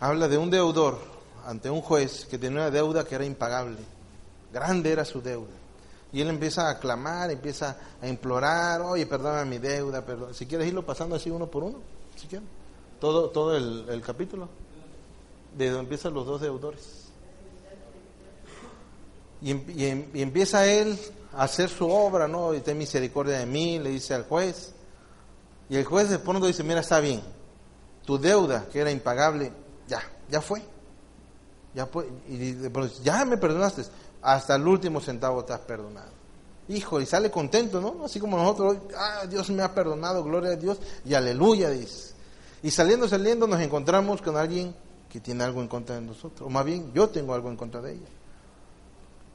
[0.00, 0.98] Habla de un deudor
[1.46, 3.78] ante un juez que tenía una deuda que era impagable.
[4.52, 5.58] grande era su deuda.
[6.12, 10.34] Y él empieza a clamar, empieza a implorar, oye, perdona mi deuda, perdón.
[10.34, 11.78] Si quieres irlo pasando así uno por uno,
[12.16, 12.48] si quieres.
[13.00, 14.48] Todo, todo el, capítulo,
[15.56, 17.04] de donde empiezan los dos deudores.
[19.40, 20.98] Y, y, empieza él
[21.36, 22.54] hacer su obra, ¿no?
[22.54, 24.72] Y ten misericordia de mí, le dice al juez.
[25.68, 27.22] Y el juez de pronto dice, mira, está bien,
[28.04, 29.52] tu deuda, que era impagable,
[29.86, 30.62] ya, ya fue.
[31.74, 32.08] Ya fue.
[32.28, 32.56] Y
[33.02, 33.82] ya me perdonaste
[34.22, 36.10] hasta el último centavo te has perdonado.
[36.68, 38.04] Hijo, y sale contento, ¿no?
[38.04, 42.14] Así como nosotros, ah, Dios me ha perdonado, gloria a Dios, y aleluya, dice.
[42.62, 44.74] Y saliendo, saliendo, nos encontramos con alguien
[45.08, 47.80] que tiene algo en contra de nosotros, o más bien, yo tengo algo en contra
[47.80, 48.08] de ella.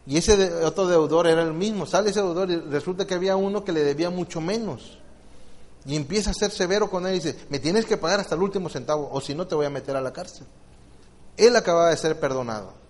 [0.06, 3.64] Y ese otro deudor era el mismo, sale ese deudor y resulta que había uno
[3.64, 4.99] que le debía mucho menos.
[5.86, 8.41] Y empieza a ser severo con él y dice, me tienes que pagar hasta el
[8.41, 10.45] último centavo, o si no te voy a meter a la cárcel.
[11.38, 12.84] Él acababa de ser perdonado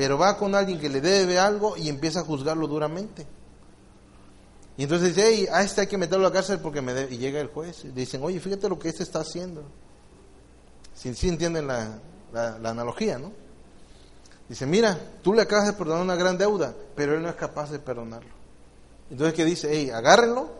[0.00, 3.26] pero va con alguien que le debe algo y empieza a juzgarlo duramente.
[4.78, 7.14] Y entonces dice, hey, a este hay que meterlo a la cárcel porque me debe.
[7.14, 9.62] Y llega el juez y dicen, oye, fíjate lo que este está haciendo.
[10.94, 11.98] Si entienden la,
[12.32, 13.30] la, analogía, ¿no?
[14.50, 17.70] Dice, mira, tú le acabas de perdonar una gran deuda, pero él no es capaz
[17.70, 18.32] de perdonarlo.
[19.08, 19.68] Entonces, ¿qué dice?
[19.70, 20.50] Hey, agárrenlo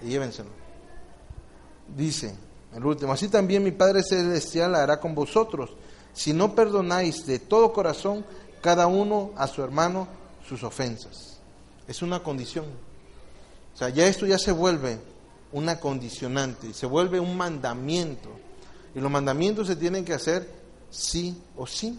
[0.00, 0.50] y llévenselo.
[1.96, 2.36] Dice,
[2.72, 5.70] el último, así también mi Padre Celestial hará con vosotros
[6.12, 8.24] si no perdonáis de todo corazón
[8.60, 10.06] cada uno a su hermano
[10.48, 11.40] sus ofensas.
[11.88, 12.66] Es una condición.
[13.74, 15.00] O sea, ya esto ya se vuelve
[15.50, 18.28] una condicionante, se vuelve un mandamiento.
[18.94, 20.48] Y los mandamientos se tienen que hacer
[20.90, 21.98] sí o sí.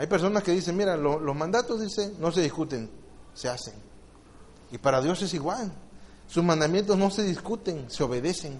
[0.00, 2.88] Hay personas que dicen, mira, los mandatos, dice, no se discuten,
[3.34, 3.74] se hacen.
[4.72, 5.70] Y para Dios es igual.
[6.26, 8.58] Sus mandamientos no se discuten, se obedecen.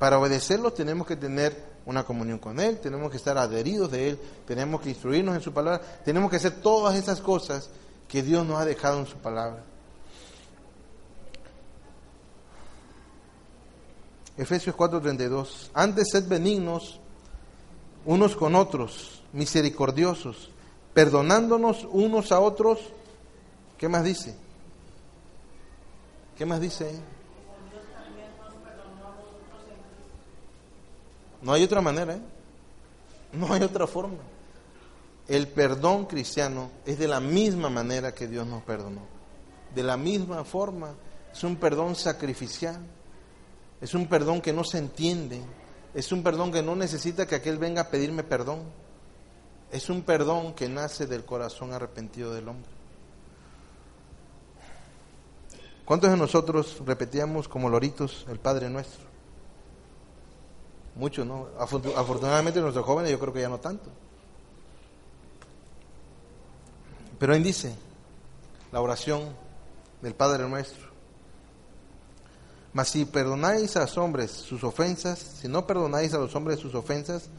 [0.00, 4.20] Para obedecerlos tenemos que tener una comunión con Él, tenemos que estar adheridos de Él,
[4.44, 7.70] tenemos que instruirnos en su palabra, tenemos que hacer todas esas cosas
[8.08, 9.62] que Dios nos ha dejado en su palabra.
[14.36, 16.98] Efesios 4:32, antes sed benignos
[18.04, 20.50] unos con otros, misericordiosos,
[20.94, 22.80] perdonándonos unos a otros.
[23.76, 24.34] ¿Qué más dice?
[26.36, 26.98] ¿Qué más dice?
[31.42, 32.20] No hay otra manera, ¿eh?
[33.32, 34.18] No hay otra forma.
[35.28, 39.02] El perdón cristiano es de la misma manera que Dios nos perdonó.
[39.74, 40.94] De la misma forma.
[41.30, 42.80] Es un perdón sacrificial.
[43.82, 45.42] Es un perdón que no se entiende.
[45.92, 48.85] Es un perdón que no necesita que aquel venga a pedirme perdón.
[49.70, 52.70] Es un perdón que nace del corazón arrepentido del hombre.
[55.84, 59.04] ¿Cuántos de nosotros repetíamos como loritos el Padre nuestro?
[60.96, 61.48] Muchos, ¿no?
[61.58, 63.90] Afortunadamente nuestros jóvenes yo creo que ya no tanto.
[67.18, 67.74] Pero ahí dice
[68.72, 69.22] la oración
[70.02, 70.86] del Padre nuestro.
[72.72, 76.74] Mas si perdonáis a los hombres sus ofensas, si no perdonáis a los hombres sus
[76.74, 77.30] ofensas,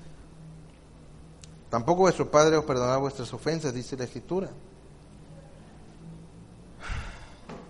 [1.69, 4.49] tampoco vuestro Padre os perdonará vuestras ofensas, dice la Escritura.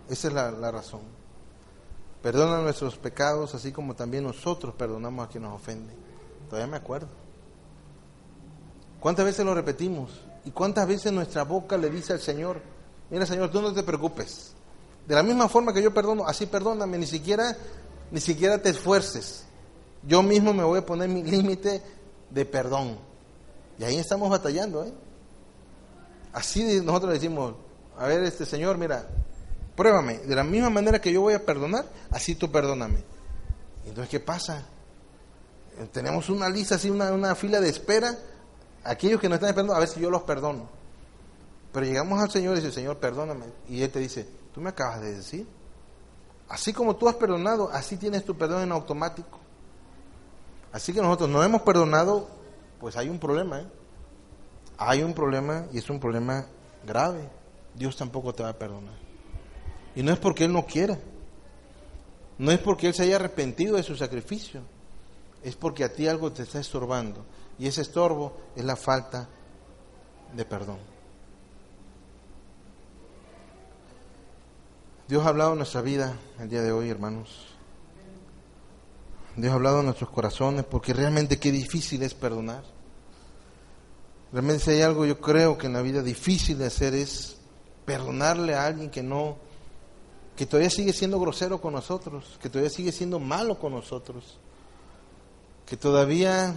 [0.10, 1.02] Esa es la, la razón.
[2.22, 5.94] Perdona nuestros pecados, así como también nosotros perdonamos a quien nos ofende.
[6.50, 7.08] Todavía me acuerdo.
[9.00, 10.22] ¿Cuántas veces lo repetimos?
[10.46, 12.62] ¿Y cuántas veces nuestra boca le dice al Señor,
[13.10, 14.54] mira Señor, tú no te preocupes.
[15.08, 17.56] De la misma forma que yo perdono, así perdóname, ni siquiera,
[18.12, 19.46] ni siquiera te esfuerces.
[20.04, 21.82] Yo mismo me voy a poner mi límite
[22.30, 22.98] de perdón.
[23.80, 24.94] Y ahí estamos batallando, ¿eh?
[26.34, 27.56] Así nosotros decimos,
[27.98, 29.08] a ver, este Señor, mira,
[29.76, 33.04] pruébame, de la misma manera que yo voy a perdonar, así tú perdóname.
[33.86, 34.66] Entonces, ¿qué pasa?
[35.92, 38.18] Tenemos una lista, así, una, fila de espera,
[38.84, 40.68] aquellos que no están esperando, a ver si yo los perdono.
[41.72, 43.46] Pero llegamos al Señor y dice, Señor, perdóname.
[43.70, 45.48] Y Él te dice, tú me acabas de decir.
[46.50, 49.40] Así como tú has perdonado, así tienes tu perdón en automático.
[50.72, 52.28] Así que nosotros no hemos perdonado,
[52.80, 53.62] pues hay un problema.
[53.62, 53.68] ¿eh?
[54.78, 56.46] Hay un problema y es un problema
[56.86, 57.30] grave.
[57.74, 58.96] Dios tampoco te va a perdonar.
[59.96, 60.98] Y no es porque Él no quiera.
[62.38, 64.62] No es porque Él se haya arrepentido de su sacrificio.
[65.44, 67.26] Es porque a ti algo te está estorbando.
[67.58, 69.28] Y ese estorbo es la falta
[70.36, 70.78] de perdón.
[75.08, 77.57] Dios ha hablado en nuestra vida el día de hoy, hermanos.
[79.38, 82.64] Dios ha hablado en nuestros corazones porque realmente qué difícil es perdonar.
[84.34, 87.38] Realmente si hay algo yo creo que en la vida difícil de hacer es
[87.86, 89.38] perdonarle a alguien que no
[90.36, 94.38] que todavía sigue siendo grosero con nosotros, que todavía sigue siendo malo con nosotros,
[95.66, 96.56] que todavía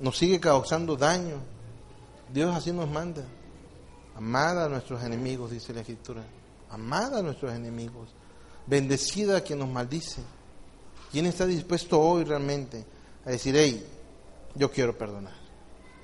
[0.00, 1.36] nos sigue causando daño.
[2.32, 3.24] Dios así nos manda
[4.18, 6.24] Amada a nuestros enemigos, dice la Escritura.
[6.70, 8.08] Amada a nuestros enemigos.
[8.66, 10.22] Bendecida a quien nos maldice.
[11.10, 12.84] ¿Quién está dispuesto hoy realmente
[13.24, 13.84] a decir, hey,
[14.54, 15.34] yo quiero perdonar?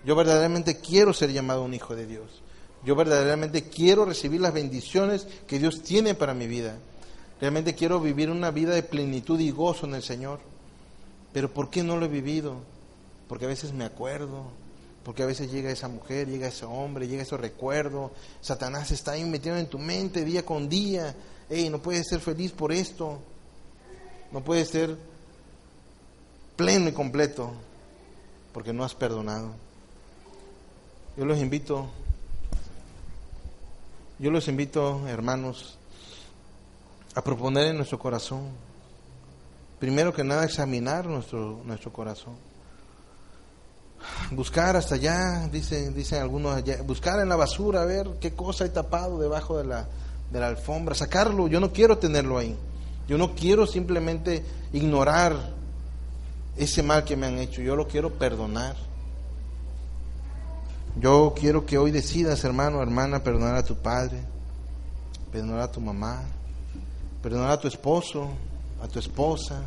[0.05, 2.43] Yo verdaderamente quiero ser llamado un hijo de Dios.
[2.85, 6.77] Yo verdaderamente quiero recibir las bendiciones que Dios tiene para mi vida.
[7.41, 10.41] Realmente quiero vivir una vida de plenitud y gozo en el Señor.
[11.33, 12.57] Pero ¿por qué no lo he vivido?
[13.29, 14.45] Porque a veces me acuerdo,
[15.03, 18.13] porque a veces llega esa mujer, llega ese hombre, llega ese recuerdo.
[18.41, 21.15] Satanás está ahí metido en tu mente día con día.
[21.49, 23.19] Hey, no puedes ser feliz por esto.
[24.35, 24.97] No puedes ser
[26.57, 27.53] pleno y completo
[28.53, 29.53] porque no has perdonado.
[31.17, 31.87] Yo los invito,
[34.19, 35.79] yo los invito, hermanos,
[37.15, 38.49] a proponer en nuestro corazón,
[39.79, 42.35] primero que nada, examinar nuestro, nuestro corazón
[44.33, 48.65] buscar hasta allá, dicen, dicen algunos allá, buscar en la basura, a ver qué cosa
[48.65, 49.87] hay tapado debajo de la,
[50.33, 52.59] de la alfombra, sacarlo, yo no quiero tenerlo ahí,
[53.09, 55.55] yo no quiero simplemente ignorar
[56.57, 58.77] ese mal que me han hecho, yo lo quiero perdonar.
[61.01, 64.21] Yo quiero que hoy decidas, hermano, hermana, perdonar a tu padre,
[65.33, 66.23] perdonar a tu mamá,
[67.21, 68.31] perdonar a tu esposo,
[68.81, 69.63] a tu esposa,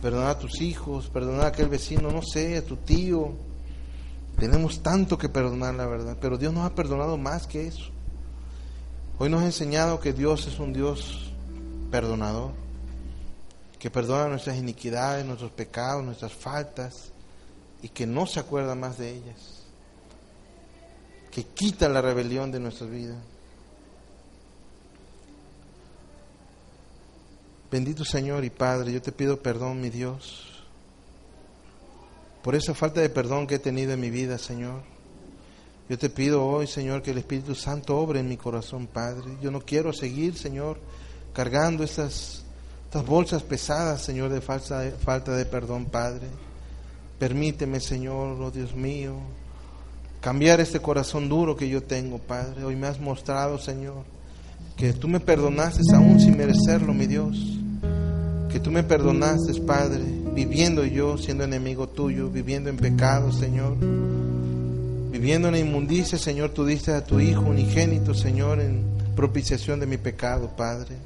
[0.00, 3.34] perdonar a tus hijos, perdonar a aquel vecino, no sé, a tu tío.
[4.38, 7.90] Tenemos tanto que perdonar, la verdad, pero Dios nos ha perdonado más que eso.
[9.18, 11.25] Hoy nos ha enseñado que Dios es un Dios
[11.96, 12.52] perdonador,
[13.78, 17.10] que perdona nuestras iniquidades, nuestros pecados, nuestras faltas
[17.80, 19.62] y que no se acuerda más de ellas,
[21.30, 23.16] que quita la rebelión de nuestras vidas.
[27.70, 30.66] Bendito Señor y Padre, yo te pido perdón, mi Dios,
[32.42, 34.82] por esa falta de perdón que he tenido en mi vida, Señor.
[35.88, 39.38] Yo te pido hoy, Señor, que el Espíritu Santo obre en mi corazón, Padre.
[39.40, 40.78] Yo no quiero seguir, Señor,
[41.36, 42.42] cargando estas,
[42.86, 46.28] estas bolsas pesadas, Señor, de falsa, falta de perdón, Padre.
[47.18, 49.16] Permíteme, Señor, oh Dios mío,
[50.22, 52.64] cambiar este corazón duro que yo tengo, Padre.
[52.64, 54.04] Hoy me has mostrado, Señor,
[54.78, 57.36] que tú me perdonaste aún sin merecerlo, mi Dios.
[58.50, 63.76] Que tú me perdonaste, Padre, viviendo yo siendo enemigo tuyo, viviendo en pecado, Señor.
[65.10, 69.98] Viviendo en inmundicia, Señor, tú diste a tu Hijo unigénito, Señor, en propiciación de mi
[69.98, 70.96] pecado, Padre.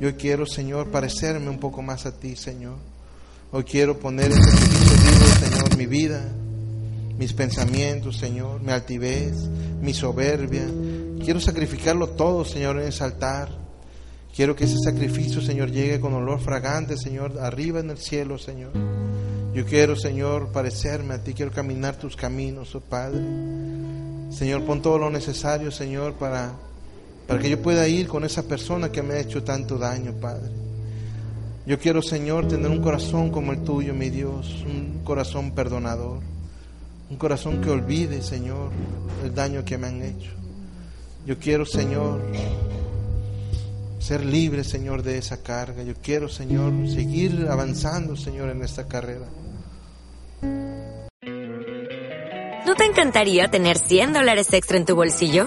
[0.00, 2.76] Yo quiero, Señor, parecerme un poco más a ti, Señor.
[3.52, 6.22] Hoy quiero poner en vivo, Señor, mi vida,
[7.18, 9.34] mis pensamientos, Señor, mi altivez,
[9.80, 10.66] mi soberbia,
[11.22, 13.50] Quiero sacrificarlo todo, Señor, en ese altar.
[14.34, 18.72] Quiero que ese sacrificio, Señor, llegue con olor fragante, Señor, arriba en el cielo, Señor.
[19.52, 23.20] Yo quiero, Señor, parecerme a ti, quiero caminar tus caminos, oh Padre.
[24.30, 26.54] Señor, pon todo lo necesario, Señor, para,
[27.30, 30.50] para que yo pueda ir con esa persona que me ha hecho tanto daño, Padre.
[31.64, 36.18] Yo quiero, Señor, tener un corazón como el tuyo, mi Dios, un corazón perdonador,
[37.08, 38.72] un corazón que olvide, Señor,
[39.22, 40.32] el daño que me han hecho.
[41.24, 42.20] Yo quiero, Señor,
[44.00, 45.84] ser libre, Señor, de esa carga.
[45.84, 49.26] Yo quiero, Señor, seguir avanzando, Señor, en esta carrera.
[52.66, 55.46] ¿No te encantaría tener 100 dólares extra en tu bolsillo?